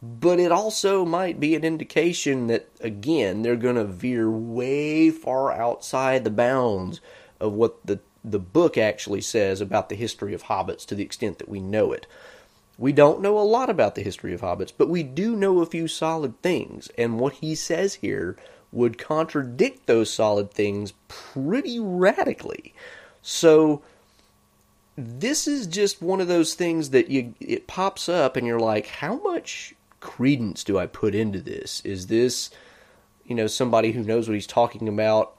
But 0.00 0.38
it 0.38 0.52
also 0.52 1.04
might 1.04 1.40
be 1.40 1.56
an 1.56 1.64
indication 1.64 2.46
that, 2.46 2.68
again, 2.80 3.42
they're 3.42 3.56
going 3.56 3.76
to 3.76 3.84
veer 3.84 4.30
way 4.30 5.10
far 5.10 5.50
outside 5.50 6.22
the 6.22 6.30
bounds 6.30 7.00
of 7.40 7.52
what 7.52 7.84
the 7.84 8.00
the 8.24 8.38
book 8.38 8.76
actually 8.76 9.20
says 9.20 9.60
about 9.60 9.88
the 9.88 9.96
history 9.96 10.34
of 10.34 10.44
hobbits 10.44 10.84
to 10.86 10.94
the 10.94 11.04
extent 11.04 11.38
that 11.38 11.48
we 11.48 11.60
know 11.60 11.92
it. 11.92 12.06
We 12.76 12.92
don't 12.92 13.20
know 13.20 13.38
a 13.38 13.40
lot 13.40 13.70
about 13.70 13.94
the 13.94 14.02
history 14.02 14.32
of 14.32 14.40
hobbits, 14.40 14.72
but 14.76 14.88
we 14.88 15.02
do 15.02 15.34
know 15.34 15.60
a 15.60 15.66
few 15.66 15.88
solid 15.88 16.40
things, 16.42 16.90
and 16.96 17.18
what 17.18 17.34
he 17.34 17.54
says 17.54 17.94
here 17.94 18.36
would 18.70 18.98
contradict 18.98 19.86
those 19.86 20.12
solid 20.12 20.52
things 20.52 20.92
pretty 21.08 21.80
radically. 21.80 22.74
So 23.22 23.82
this 24.96 25.48
is 25.48 25.66
just 25.66 26.02
one 26.02 26.20
of 26.20 26.28
those 26.28 26.54
things 26.54 26.90
that 26.90 27.08
you 27.08 27.34
it 27.40 27.66
pops 27.66 28.08
up 28.08 28.36
and 28.36 28.46
you're 28.46 28.60
like, 28.60 28.86
how 28.86 29.16
much 29.22 29.74
credence 30.00 30.64
do 30.64 30.78
I 30.78 30.86
put 30.86 31.14
into 31.14 31.40
this? 31.40 31.80
Is 31.84 32.06
this 32.06 32.50
you 33.24 33.34
know 33.34 33.46
somebody 33.46 33.92
who 33.92 34.02
knows 34.02 34.28
what 34.28 34.34
he's 34.34 34.46
talking 34.46 34.88
about 34.88 35.36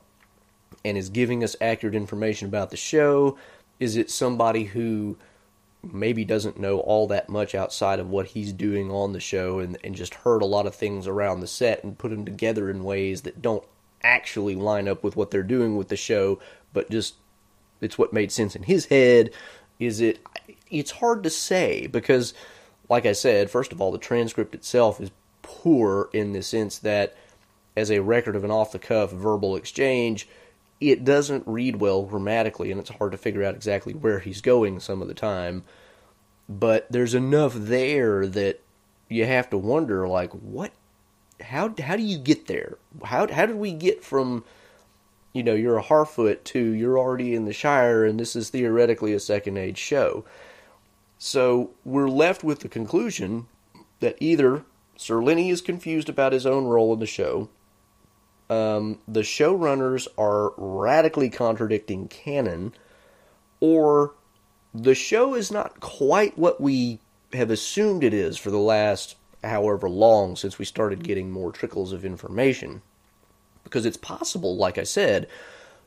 and 0.85 0.97
is 0.97 1.09
giving 1.09 1.43
us 1.43 1.55
accurate 1.61 1.95
information 1.95 2.47
about 2.47 2.69
the 2.69 2.77
show? 2.77 3.37
Is 3.79 3.95
it 3.95 4.11
somebody 4.11 4.65
who 4.65 5.17
maybe 5.81 6.25
doesn't 6.25 6.59
know 6.59 6.79
all 6.79 7.07
that 7.07 7.29
much 7.29 7.55
outside 7.55 7.99
of 7.99 8.09
what 8.09 8.27
he's 8.27 8.51
doing 8.51 8.91
on 8.91 9.13
the 9.13 9.19
show 9.19 9.59
and, 9.59 9.77
and 9.83 9.95
just 9.95 10.13
heard 10.13 10.41
a 10.41 10.45
lot 10.45 10.67
of 10.67 10.75
things 10.75 11.07
around 11.07 11.39
the 11.39 11.47
set 11.47 11.83
and 11.83 11.97
put 11.97 12.11
them 12.11 12.25
together 12.25 12.69
in 12.69 12.83
ways 12.83 13.21
that 13.21 13.41
don't 13.41 13.63
actually 14.03 14.55
line 14.55 14.87
up 14.87 15.03
with 15.03 15.15
what 15.15 15.31
they're 15.31 15.43
doing 15.43 15.77
with 15.77 15.87
the 15.87 15.95
show, 15.95 16.39
but 16.73 16.89
just 16.89 17.15
it's 17.81 17.97
what 17.97 18.13
made 18.13 18.31
sense 18.31 18.55
in 18.55 18.63
his 18.63 18.85
head? 18.85 19.31
Is 19.79 20.01
it? 20.01 20.19
It's 20.69 20.91
hard 20.91 21.23
to 21.23 21.29
say 21.29 21.87
because, 21.87 22.33
like 22.89 23.05
I 23.05 23.13
said, 23.13 23.49
first 23.49 23.71
of 23.71 23.79
all, 23.79 23.91
the 23.91 23.97
transcript 23.97 24.55
itself 24.55 24.99
is 24.99 25.11
poor 25.41 26.09
in 26.11 26.33
the 26.33 26.41
sense 26.41 26.77
that, 26.79 27.15
as 27.77 27.91
a 27.91 28.01
record 28.01 28.35
of 28.35 28.43
an 28.43 28.51
off 28.51 28.71
the 28.71 28.79
cuff 28.79 29.11
verbal 29.11 29.55
exchange, 29.55 30.27
it 30.81 31.03
doesn't 31.03 31.47
read 31.47 31.77
well 31.77 32.03
grammatically, 32.03 32.71
and 32.71 32.79
it's 32.79 32.89
hard 32.89 33.11
to 33.11 33.17
figure 33.17 33.43
out 33.43 33.55
exactly 33.55 33.93
where 33.93 34.19
he's 34.19 34.41
going 34.41 34.79
some 34.79 35.01
of 35.01 35.07
the 35.07 35.13
time. 35.13 35.63
But 36.47 36.87
there's 36.89 37.13
enough 37.13 37.53
there 37.53 38.25
that 38.25 38.61
you 39.07 39.25
have 39.25 39.49
to 39.51 39.57
wonder, 39.57 40.07
like, 40.07 40.31
what? 40.31 40.71
How 41.41 41.73
how 41.81 41.95
do 41.95 42.03
you 42.03 42.17
get 42.17 42.47
there? 42.47 42.77
How 43.03 43.31
how 43.31 43.45
did 43.45 43.55
we 43.55 43.71
get 43.71 44.03
from, 44.03 44.43
you 45.31 45.43
know, 45.43 45.53
you're 45.53 45.77
a 45.77 45.83
Harfoot 45.83 46.43
to 46.45 46.59
you're 46.59 46.97
already 46.97 47.33
in 47.33 47.45
the 47.45 47.53
Shire, 47.53 48.03
and 48.03 48.19
this 48.19 48.35
is 48.35 48.49
theoretically 48.49 49.13
a 49.13 49.19
second 49.19 49.57
age 49.57 49.77
show. 49.77 50.25
So 51.19 51.71
we're 51.83 52.07
left 52.07 52.45
with 52.45 52.61
the 52.61 52.69
conclusion 52.69 53.47
that 53.99 54.15
either 54.21 54.63
Sir 54.95 55.21
Lenny 55.21 55.49
is 55.49 55.61
confused 55.61 56.07
about 56.07 56.31
his 56.31 56.45
own 56.45 56.65
role 56.65 56.93
in 56.93 56.99
the 56.99 57.05
show, 57.05 57.49
um, 58.49 58.99
the 59.05 59.21
showrunners 59.21 60.07
are 60.17 60.53
radically 60.57 61.29
contradicting 61.29 62.07
canon, 62.07 62.73
or 63.59 64.13
the 64.73 64.95
show 64.95 65.35
is 65.35 65.51
not 65.51 65.81
quite 65.81 66.37
what 66.37 66.61
we 66.61 66.99
have 67.33 67.51
assumed 67.51 68.03
it 68.03 68.13
is 68.13 68.37
for 68.37 68.49
the 68.49 68.57
last 68.57 69.15
however 69.43 69.89
long 69.89 70.37
since 70.37 70.57
we 70.57 70.65
started 70.65 71.03
getting 71.03 71.29
more 71.29 71.51
trickles 71.51 71.91
of 71.91 72.05
information. 72.05 72.81
Because 73.65 73.85
it's 73.85 73.97
possible, 73.97 74.55
like 74.55 74.77
I 74.77 74.83
said, 74.83 75.27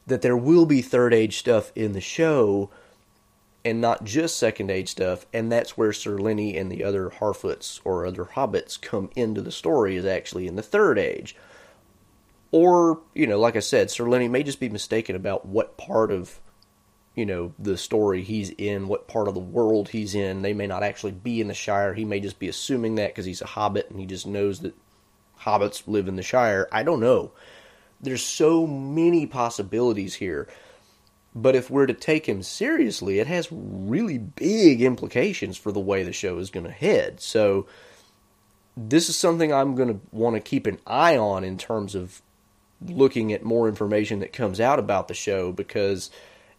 that 0.06 0.20
there 0.20 0.36
will 0.36 0.66
be 0.66 0.82
third 0.82 1.14
age 1.14 1.38
stuff 1.38 1.72
in 1.74 1.92
the 1.92 2.00
show 2.02 2.70
and 3.64 3.80
not 3.80 4.04
just 4.04 4.36
second 4.36 4.70
age 4.70 4.88
stuff, 4.88 5.26
and 5.32 5.50
that's 5.50 5.76
where 5.76 5.92
Sir 5.92 6.18
Lenny 6.18 6.56
and 6.56 6.70
the 6.70 6.82
other 6.82 7.10
Harfoots 7.10 7.80
or 7.84 8.04
other 8.04 8.24
hobbits 8.24 8.80
come 8.80 9.10
into 9.14 9.40
the 9.40 9.52
story 9.52 9.96
is 9.96 10.04
actually 10.04 10.46
in 10.46 10.56
the 10.56 10.62
third 10.62 10.98
age. 10.98 11.36
Or, 12.50 13.00
you 13.14 13.26
know, 13.26 13.38
like 13.38 13.56
I 13.56 13.60
said, 13.60 13.90
Sir 13.90 14.08
Lenny 14.08 14.28
may 14.28 14.42
just 14.42 14.60
be 14.60 14.68
mistaken 14.68 15.16
about 15.16 15.46
what 15.46 15.78
part 15.78 16.10
of, 16.10 16.40
you 17.14 17.24
know, 17.24 17.54
the 17.58 17.78
story 17.78 18.22
he's 18.22 18.50
in, 18.50 18.88
what 18.88 19.08
part 19.08 19.28
of 19.28 19.34
the 19.34 19.40
world 19.40 19.90
he's 19.90 20.14
in. 20.14 20.42
They 20.42 20.52
may 20.52 20.66
not 20.66 20.82
actually 20.82 21.12
be 21.12 21.40
in 21.40 21.48
the 21.48 21.54
Shire. 21.54 21.94
He 21.94 22.04
may 22.04 22.20
just 22.20 22.38
be 22.38 22.48
assuming 22.48 22.96
that 22.96 23.10
because 23.10 23.24
he's 23.24 23.42
a 23.42 23.46
hobbit 23.46 23.90
and 23.90 23.98
he 23.98 24.06
just 24.06 24.26
knows 24.26 24.60
that 24.60 24.74
hobbits 25.40 25.84
live 25.86 26.08
in 26.08 26.16
the 26.16 26.22
Shire. 26.22 26.68
I 26.70 26.82
don't 26.82 27.00
know. 27.00 27.30
There's 28.00 28.22
so 28.22 28.66
many 28.66 29.26
possibilities 29.26 30.14
here. 30.16 30.48
But 31.34 31.56
if 31.56 31.70
we're 31.70 31.86
to 31.86 31.94
take 31.94 32.28
him 32.28 32.42
seriously, 32.42 33.18
it 33.18 33.26
has 33.26 33.48
really 33.50 34.18
big 34.18 34.82
implications 34.82 35.56
for 35.56 35.72
the 35.72 35.80
way 35.80 36.02
the 36.02 36.12
show 36.12 36.38
is 36.38 36.50
going 36.50 36.66
to 36.66 36.72
head. 36.72 37.20
So, 37.20 37.66
this 38.76 39.08
is 39.08 39.16
something 39.16 39.52
I'm 39.52 39.74
going 39.74 39.88
to 39.88 40.00
want 40.12 40.36
to 40.36 40.40
keep 40.40 40.66
an 40.66 40.78
eye 40.86 41.16
on 41.16 41.44
in 41.44 41.58
terms 41.58 41.94
of 41.94 42.22
looking 42.86 43.32
at 43.32 43.44
more 43.44 43.68
information 43.68 44.20
that 44.20 44.32
comes 44.32 44.60
out 44.60 44.78
about 44.78 45.08
the 45.08 45.14
show 45.14 45.52
because 45.52 46.10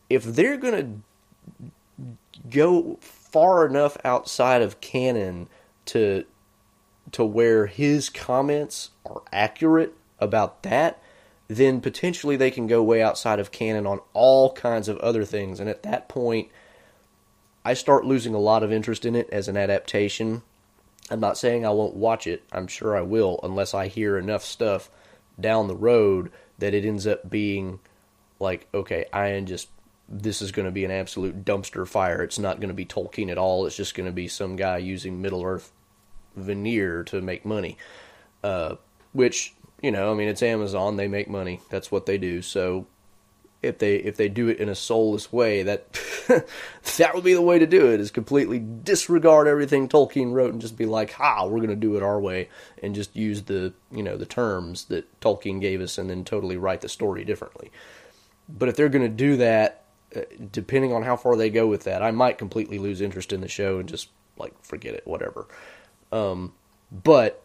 if 0.10 0.24
they're 0.24 0.58
going 0.58 1.04
to 1.98 2.00
go 2.50 2.98
far 3.02 3.66
enough 3.66 3.98
outside 4.04 4.62
of 4.62 4.82
canon 4.82 5.48
to 5.86 6.26
to 7.12 7.24
where 7.24 7.68
his 7.68 8.10
comments 8.10 8.92
are 9.06 9.22
accurate 9.32 9.94
about 10.20 10.64
that, 10.64 11.02
then 11.48 11.82
potentially 11.82 12.36
they 12.36 12.52
can 12.52 12.68
go 12.68 12.82
way 12.82 13.02
outside 13.02 13.40
of 13.40 13.52
canon 13.52 13.86
on 13.86 14.00
all 14.14 14.54
kinds 14.54 14.88
of 14.88 14.98
other 15.00 15.26
things. 15.26 15.60
And 15.60 15.70
at 15.70 15.84
that 15.84 16.08
point, 16.08 16.50
I 17.66 17.74
start 17.74 18.06
losing 18.06 18.34
a 18.34 18.40
lot 18.40 18.64
of 18.64 18.72
interest 18.72 19.06
in 19.06 19.16
it 19.16 19.30
as 19.32 19.48
an 19.48 19.58
adaptation. 19.58 20.42
I'm 21.10 21.20
not 21.20 21.38
saying 21.38 21.66
I 21.66 21.72
won't 21.72 21.96
watch 21.96 22.28
it, 22.28 22.44
I'm 22.52 22.68
sure 22.68 22.96
I 22.96 23.02
will, 23.02 23.40
unless 23.44 23.74
I 23.74 23.88
hear 23.88 24.18
enough 24.18 24.44
stuff 24.44 24.90
down 25.40 25.68
the 25.68 25.76
road 25.76 26.32
that 26.60 26.74
it 26.74 26.86
ends 26.86 27.06
up 27.06 27.30
being 27.30 27.80
like, 28.40 28.68
okay, 28.74 29.06
I 29.12 29.30
am 29.30 29.46
just 29.46 29.70
this 30.08 30.42
is 30.42 30.52
going 30.52 30.66
to 30.66 30.72
be 30.72 30.86
an 30.86 30.92
absolute 30.92 31.46
dumpster 31.46 31.88
fire. 31.88 32.22
It's 32.22 32.38
not 32.38 32.60
going 32.60 32.68
to 32.68 32.74
be 32.74 32.86
Tolkien 32.86 33.32
at 33.32 33.38
all. 33.38 33.66
It's 33.66 33.76
just 33.76 33.96
going 33.96 34.06
to 34.06 34.12
be 34.12 34.28
some 34.28 34.56
guy 34.56 34.78
using 34.78 35.22
Middle 35.22 35.44
Earth 35.44 35.72
veneer 36.36 37.04
to 37.06 37.22
make 37.22 37.46
money. 37.46 37.78
Uh, 38.44 38.76
which 39.14 39.56
you 39.84 39.92
know, 39.92 40.12
I 40.12 40.16
mean, 40.16 40.30
it's 40.30 40.42
Amazon. 40.42 40.96
They 40.96 41.10
make 41.10 41.30
money. 41.30 41.60
That's 41.70 41.92
what 41.92 42.06
they 42.08 42.18
do. 42.18 42.42
So 42.42 42.88
if 43.62 43.80
they 43.80 43.98
if 43.98 44.16
they 44.16 44.30
do 44.30 44.48
it 44.48 44.58
in 44.58 44.70
a 44.70 44.76
soulless 44.76 45.32
way, 45.32 45.62
that 45.64 45.92
that 46.98 47.14
would 47.14 47.26
be 47.26 47.34
the 47.34 47.42
way 47.42 47.60
to 47.60 47.68
do 47.68 47.92
it. 47.92 48.00
Is 48.00 48.10
completely 48.10 48.60
disregard 48.60 49.46
everything 49.46 49.90
Tolkien 49.90 50.32
wrote 50.32 50.54
and 50.54 50.62
just 50.62 50.78
be 50.78 50.86
like, 50.86 51.12
"Ha, 51.12 51.46
we're 51.46 51.58
going 51.58 51.70
to 51.70 51.76
do 51.76 51.98
it 51.98 52.02
our 52.02 52.20
way," 52.20 52.48
and 52.82 52.96
just 52.96 53.14
use 53.14 53.44
the 53.44 53.74
you 53.92 54.02
know 54.02 54.16
the 54.16 54.26
terms 54.26 54.86
that 54.86 55.20
Tolkien 55.20 55.60
gave 55.60 55.82
us, 55.82 55.98
and 55.98 56.10
then 56.10 56.24
totally 56.24 56.56
write 56.56 56.80
the 56.80 56.90
story 56.90 57.26
differently. 57.26 57.70
But 58.48 58.70
if 58.70 58.78
they're 58.78 58.90
going 58.90 59.10
to 59.10 59.10
do 59.10 59.36
that, 59.38 59.84
uh, 60.16 60.22
depending 60.50 60.94
on 60.94 61.04
how 61.04 61.18
far 61.18 61.36
they 61.36 61.50
go 61.50 61.68
with 61.68 61.84
that, 61.84 62.02
I 62.02 62.12
might 62.12 62.38
completely 62.38 62.80
lose 62.80 63.02
interest 63.02 63.34
in 63.34 63.42
the 63.42 63.50
show 63.50 63.80
and 63.80 63.90
just 63.90 64.08
like 64.38 64.54
forget 64.64 64.94
it, 64.94 65.06
whatever. 65.06 65.48
Um, 66.12 66.54
but 66.92 67.43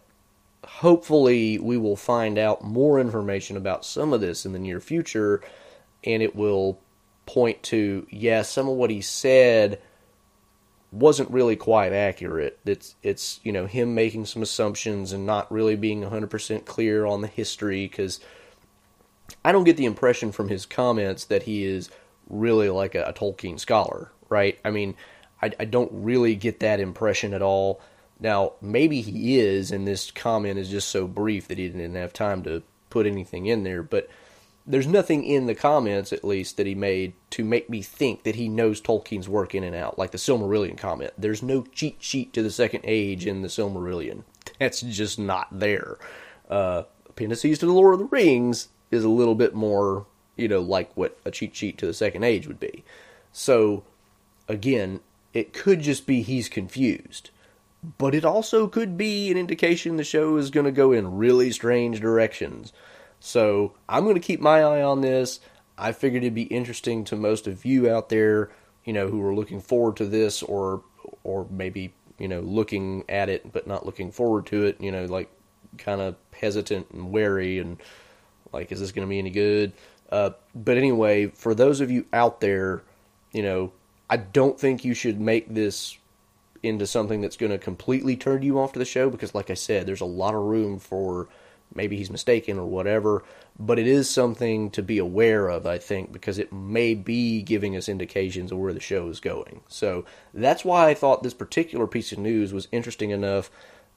hopefully, 0.68 1.59
we 1.59 1.76
will 1.76 1.96
find 1.96 2.38
out 2.38 2.62
more 2.62 3.00
information 3.00 3.57
about 3.57 3.85
some 3.85 4.12
of 4.12 4.20
this 4.20 4.44
in 4.46 4.52
the 4.52 4.59
near 4.59 4.81
future 4.81 5.40
and 6.04 6.22
it 6.22 6.37
will 6.37 6.78
point 7.26 7.62
to, 7.62 8.07
yeah, 8.11 8.42
some 8.42 8.68
of 8.68 8.76
what 8.76 8.90
he 8.90 9.00
said 9.00 9.81
wasn't 10.90 11.31
really 11.31 11.57
quite 11.57 11.92
accurate. 11.92 12.59
It's 12.64 12.94
it's 13.02 13.40
you 13.42 13.52
know 13.52 13.66
him 13.66 13.94
making 13.94 14.26
some 14.26 14.42
assumptions 14.42 15.12
and 15.12 15.26
not 15.26 15.50
really 15.52 15.76
being 15.76 16.02
100% 16.02 16.64
clear 16.64 17.04
on 17.04 17.20
the 17.20 17.28
history 17.28 17.87
because 17.87 18.20
I 19.44 19.52
don't 19.52 19.64
get 19.64 19.76
the 19.76 19.85
impression 19.85 20.33
from 20.33 20.48
his 20.48 20.64
comments 20.64 21.24
that 21.26 21.42
he 21.42 21.64
is 21.64 21.90
really 22.31 22.70
like 22.70 22.94
a, 22.94 23.04
a 23.04 23.12
Tolkien 23.12 23.61
scholar, 23.61 24.11
right? 24.28 24.59
I 24.64 24.70
mean, 24.70 24.94
I, 25.42 25.52
I 25.61 25.64
don't 25.66 25.90
really 25.92 26.35
get 26.35 26.61
that 26.61 26.81
impression 26.81 27.35
at 27.35 27.42
all. 27.42 27.81
Now, 28.20 28.54
maybe 28.61 29.00
he 29.00 29.38
is, 29.38 29.70
and 29.70 29.87
this 29.87 30.11
comment 30.11 30.59
is 30.59 30.70
just 30.70 30.88
so 30.88 31.07
brief 31.07 31.48
that 31.48 31.59
he 31.59 31.68
didn't 31.68 31.94
have 31.94 32.12
time 32.12 32.42
to 32.44 32.62
put 32.90 33.07
anything 33.07 33.46
in 33.46 33.62
there, 33.62 33.83
but 33.83 34.09
there's 34.66 34.87
nothing 34.87 35.24
in 35.24 35.46
the 35.46 35.54
comments, 35.54 36.12
at 36.12 36.24
least, 36.24 36.59
that 36.59 36.66
he 36.66 36.74
made 36.74 37.14
to 37.31 37.42
make 37.42 37.70
me 37.70 37.81
think 37.81 38.24
that 38.24 38.35
he 38.35 38.48
knows 38.48 38.81
Tolkien's 38.83 39.28
work 39.28 39.54
in 39.54 39.64
and 39.64 39.74
out, 39.74 39.98
like 39.98 40.11
the 40.11 40.18
Silmarillion 40.18 40.76
comment. 40.76 41.12
There's 41.16 41.42
no 41.42 41.62
cheat 41.72 41.96
sheet 42.00 42.35
to 42.35 42.42
the 42.42 42.50
Second 42.50 42.83
Age 42.85 43.24
in 43.24 43.40
the 43.40 43.48
Silmarillion. 43.48 44.24
That's 44.59 44.83
just 44.83 45.18
not 45.18 45.48
there. 45.50 45.96
Uh, 46.50 46.83
Appendices 47.09 47.59
to 47.61 47.66
the 47.66 47.72
Lord 47.72 47.94
of 47.94 48.00
the 48.00 48.07
Rings 48.07 48.68
is 48.90 49.04
a 49.04 49.09
little 49.09 49.35
bit 49.35 49.54
more, 49.54 50.07
you 50.37 50.48
know, 50.48 50.61
like 50.61 50.94
what 50.94 51.18
a 51.24 51.31
cheat 51.31 51.57
sheet 51.57 51.78
to 51.78 51.87
the 51.87 51.94
Second 51.94 52.24
Age 52.24 52.46
would 52.46 52.61
be. 52.61 52.85
So, 53.33 53.85
again, 54.48 55.00
it 55.33 55.54
could 55.54 55.81
just 55.81 56.07
be 56.07 56.20
he's 56.20 56.48
confused. 56.48 57.31
But 57.99 58.14
it 58.14 58.25
also 58.25 58.67
could 58.67 58.97
be 58.97 59.31
an 59.31 59.37
indication 59.37 59.97
the 59.97 60.05
show 60.05 60.37
is 60.37 60.51
going 60.51 60.67
to 60.67 60.73
go 60.73 60.93
in 60.93 61.17
really 61.17 61.53
strange 61.53 62.01
directions. 62.01 62.73
So 63.21 63.75
I'm 63.88 64.05
going 64.05 64.17
to 64.17 64.21
keep 64.21 64.41
my 64.41 64.62
eye 64.62 64.83
on 64.83 65.01
this. 65.01 65.41
I 65.77 65.93
figured 65.93 66.23
it'd 66.23 66.35
be 66.35 66.43
interesting 66.43 67.05
to 67.05 67.17
most 67.17 67.47
of 67.47 67.64
you 67.64 67.88
out 67.88 68.09
there, 68.09 68.51
you 68.85 68.93
know, 68.93 69.09
who 69.09 69.25
are 69.25 69.35
looking 69.35 69.61
forward 69.61 69.97
to 69.99 70.07
this 70.07 70.43
or 70.43 70.83
or 71.23 71.47
maybe, 71.51 71.95
you 72.19 72.29
know, 72.29 72.41
looking 72.41 73.05
at 73.09 73.29
it 73.29 73.53
but 73.53 73.67
not 73.67 73.87
looking 73.87 74.11
forward 74.11 74.47
to 74.47 74.64
it, 74.64 74.81
you 74.81 74.91
know, 74.91 75.05
like 75.05 75.31
kind 75.79 76.01
of 76.01 76.17
hesitant 76.33 76.91
and 76.91 77.12
wary 77.12 77.59
and 77.59 77.79
like 78.53 78.73
is 78.73 78.81
this 78.81 78.93
going 78.93 79.07
to 79.07 79.11
be 79.11 79.19
any 79.19 79.31
good? 79.31 79.73
Uh, 80.11 80.31
but 80.55 80.77
anyway, 80.77 81.27
for 81.29 81.55
those 81.55 81.81
of 81.81 81.91
you 81.91 82.07
out 82.12 82.41
there, 82.41 82.83
you 83.33 83.43
know, 83.43 83.73
I 84.11 84.17
don't 84.17 84.59
think 84.59 84.85
you 84.85 84.95
should 84.95 85.21
make 85.21 85.53
this 85.53 85.97
into 86.62 86.87
something 86.87 87.21
that's 87.21 87.37
going 87.37 87.53
to 87.53 87.59
completely 87.59 88.16
turn 88.16 88.42
you 88.42 88.59
off 88.59 88.73
to 88.73 88.79
the 88.79 88.85
show 88.85 89.11
because, 89.11 89.35
like 89.35 89.51
I 89.51 89.55
said, 89.55 89.87
there's 89.87 90.01
a 90.01 90.07
lot 90.07 90.35
of 90.35 90.42
room 90.42 90.79
for 90.79 91.29
maybe 91.75 91.97
he's 91.97 92.11
mistaken 92.11 92.59
or 92.59 92.66
whatever. 92.66 93.25
But 93.59 93.79
it 93.79 93.87
is 93.87 94.09
something 94.09 94.71
to 94.71 94.83
be 94.83 94.99
aware 94.99 95.49
of, 95.49 95.66
I 95.66 95.79
think, 95.79 96.12
because 96.12 96.38
it 96.38 96.53
may 96.53 96.94
be 96.94 97.42
giving 97.42 97.77
us 97.77 97.88
indications 97.88 98.53
of 98.53 98.59
where 98.59 98.73
the 98.73 98.81
show 98.81 99.09
is 99.09 99.21
going. 99.21 99.62
So 99.68 100.05
that's 100.33 100.64
why 100.64 100.88
I 100.88 100.94
thought 100.94 101.23
this 101.23 101.35
particular 101.35 101.87
piece 101.87 102.12
of 102.12 102.18
news 102.18 102.53
was 102.53 102.68
interesting 102.71 103.11
enough 103.11 103.51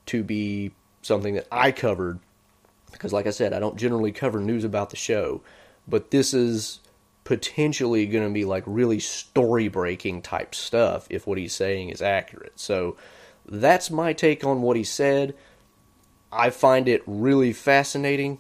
to 0.08 0.24
be 0.24 0.72
something 1.02 1.36
that 1.36 1.48
I 1.52 1.72
covered. 1.72 2.20
Because, 2.92 3.14
like 3.14 3.28
I 3.28 3.32
said, 3.32 3.54
I 3.54 3.60
don't 3.60 3.78
generally 3.78 4.12
cover 4.12 4.40
news 4.40 4.64
about 4.64 4.90
the 4.90 4.98
show, 4.98 5.42
but 5.88 6.12
this 6.12 6.34
is 6.34 6.80
potentially 7.24 8.06
going 8.08 8.28
to 8.28 8.34
be 8.34 8.46
like 8.46 8.64
really 8.66 9.00
story 9.00 9.68
breaking 9.68 10.22
type 10.22 10.56
stuff 10.56 11.08
if 11.10 11.28
what 11.28 11.38
he's 11.38 11.54
saying 11.54 11.90
is 11.90 12.02
accurate. 12.02 12.60
So 12.60 12.98
that's 13.46 13.92
my 13.92 14.14
take 14.14 14.44
on 14.44 14.62
what 14.62 14.78
he 14.78 14.84
said. 14.84 15.36
I 16.32 16.50
find 16.50 16.88
it 16.88 17.04
really 17.06 17.54
fascinating 17.54 18.40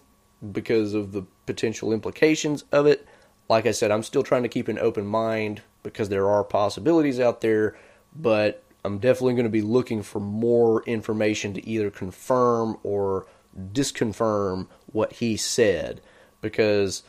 because 0.51 0.93
of 0.93 1.11
the 1.11 1.23
potential 1.45 1.93
implications 1.93 2.63
of 2.71 2.85
it. 2.85 3.05
Like 3.49 3.65
I 3.65 3.71
said, 3.71 3.91
I'm 3.91 4.03
still 4.03 4.23
trying 4.23 4.43
to 4.43 4.49
keep 4.49 4.67
an 4.67 4.79
open 4.79 5.05
mind 5.05 5.61
because 5.83 6.09
there 6.09 6.29
are 6.29 6.43
possibilities 6.43 7.19
out 7.19 7.41
there, 7.41 7.75
but 8.15 8.63
I'm 8.83 8.97
definitely 8.97 9.33
going 9.33 9.45
to 9.45 9.49
be 9.49 9.61
looking 9.61 10.01
for 10.01 10.19
more 10.19 10.83
information 10.83 11.53
to 11.53 11.67
either 11.67 11.91
confirm 11.91 12.77
or 12.83 13.27
disconfirm 13.73 14.67
what 14.87 15.13
he 15.13 15.37
said 15.37 16.01
because 16.39 17.03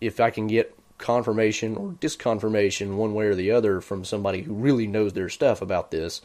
if 0.00 0.20
I 0.20 0.30
can 0.30 0.46
get 0.46 0.77
confirmation 0.98 1.76
or 1.76 1.90
disconfirmation 2.00 2.96
one 2.96 3.14
way 3.14 3.26
or 3.26 3.34
the 3.34 3.50
other 3.50 3.80
from 3.80 4.04
somebody 4.04 4.42
who 4.42 4.52
really 4.52 4.86
knows 4.86 5.12
their 5.12 5.28
stuff 5.28 5.62
about 5.62 5.90
this, 5.90 6.20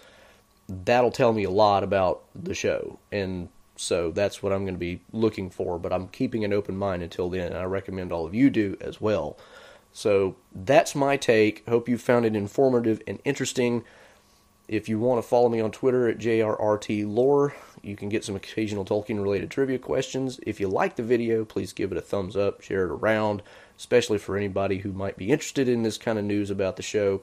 that'll 0.67 1.11
tell 1.11 1.33
me 1.33 1.43
a 1.43 1.49
lot 1.49 1.83
about 1.83 2.23
the 2.35 2.53
show. 2.53 2.99
And 3.11 3.49
so 3.75 4.11
that's 4.11 4.43
what 4.43 4.53
I'm 4.53 4.63
going 4.63 4.75
to 4.75 4.79
be 4.79 5.01
looking 5.11 5.49
for, 5.49 5.79
but 5.79 5.93
I'm 5.93 6.07
keeping 6.07 6.43
an 6.43 6.53
open 6.53 6.77
mind 6.77 7.03
until 7.03 7.29
then, 7.29 7.47
and 7.47 7.57
I 7.57 7.63
recommend 7.63 8.11
all 8.11 8.25
of 8.25 8.33
you 8.33 8.49
do 8.49 8.77
as 8.81 8.99
well. 8.99 9.37
So 9.91 10.35
that's 10.53 10.95
my 10.95 11.17
take. 11.17 11.67
Hope 11.67 11.87
you 11.87 11.97
found 11.97 12.25
it 12.25 12.35
informative 12.35 13.01
and 13.07 13.19
interesting. 13.23 13.83
If 14.67 14.89
you 14.89 14.99
want 14.99 15.21
to 15.21 15.27
follow 15.27 15.49
me 15.49 15.59
on 15.59 15.71
Twitter 15.71 16.07
at 16.07 16.17
JRRTLore, 16.17 17.53
you 17.81 17.95
can 17.95 18.09
get 18.09 18.23
some 18.23 18.35
occasional 18.35 18.85
Tolkien 18.85 19.21
related 19.21 19.51
trivia 19.51 19.77
questions. 19.77 20.39
If 20.43 20.59
you 20.59 20.67
like 20.67 20.95
the 20.95 21.03
video, 21.03 21.45
please 21.45 21.73
give 21.73 21.91
it 21.91 21.97
a 21.97 22.01
thumbs 22.01 22.37
up, 22.37 22.61
share 22.61 22.85
it 22.85 22.91
around 22.91 23.43
especially 23.83 24.17
for 24.17 24.37
anybody 24.37 24.77
who 24.77 24.93
might 24.93 25.17
be 25.17 25.29
interested 25.29 25.67
in 25.67 25.83
this 25.83 25.97
kind 25.97 26.17
of 26.17 26.23
news 26.23 26.49
about 26.49 26.77
the 26.77 26.81
show. 26.81 27.21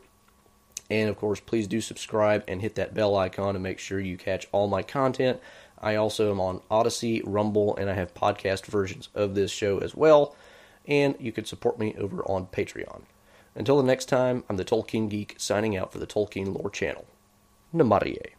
And 0.91 1.09
of 1.09 1.17
course, 1.17 1.41
please 1.41 1.67
do 1.67 1.81
subscribe 1.81 2.45
and 2.47 2.61
hit 2.61 2.75
that 2.75 2.93
bell 2.93 3.17
icon 3.17 3.55
to 3.55 3.61
make 3.61 3.79
sure 3.79 3.99
you 3.99 4.19
catch 4.19 4.47
all 4.53 4.69
my 4.69 4.83
content. 4.83 5.41
I 5.79 5.95
also 5.95 6.31
am 6.31 6.39
on 6.39 6.61
Odysee, 6.71 7.23
Rumble, 7.25 7.75
and 7.77 7.89
I 7.89 7.95
have 7.95 8.13
podcast 8.13 8.67
versions 8.67 9.09
of 9.15 9.35
this 9.35 9.51
show 9.51 9.79
as 9.79 9.95
well. 9.95 10.37
And 10.87 11.17
you 11.19 11.33
can 11.33 11.47
support 11.47 11.79
me 11.79 11.95
over 11.99 12.23
on 12.25 12.49
Patreon. 12.49 13.05
Until 13.55 13.79
the 13.79 13.83
next 13.83 14.11
time, 14.11 14.45
I'm 14.51 14.59
the 14.59 14.65
Tolkien 14.65 15.09
Geek 15.09 15.37
signing 15.39 15.79
out 15.79 15.93
for 15.93 15.99
the 15.99 16.07
Tolkien 16.07 16.55
Lore 16.55 16.69
Channel. 16.69 17.07
Namarie. 17.75 18.33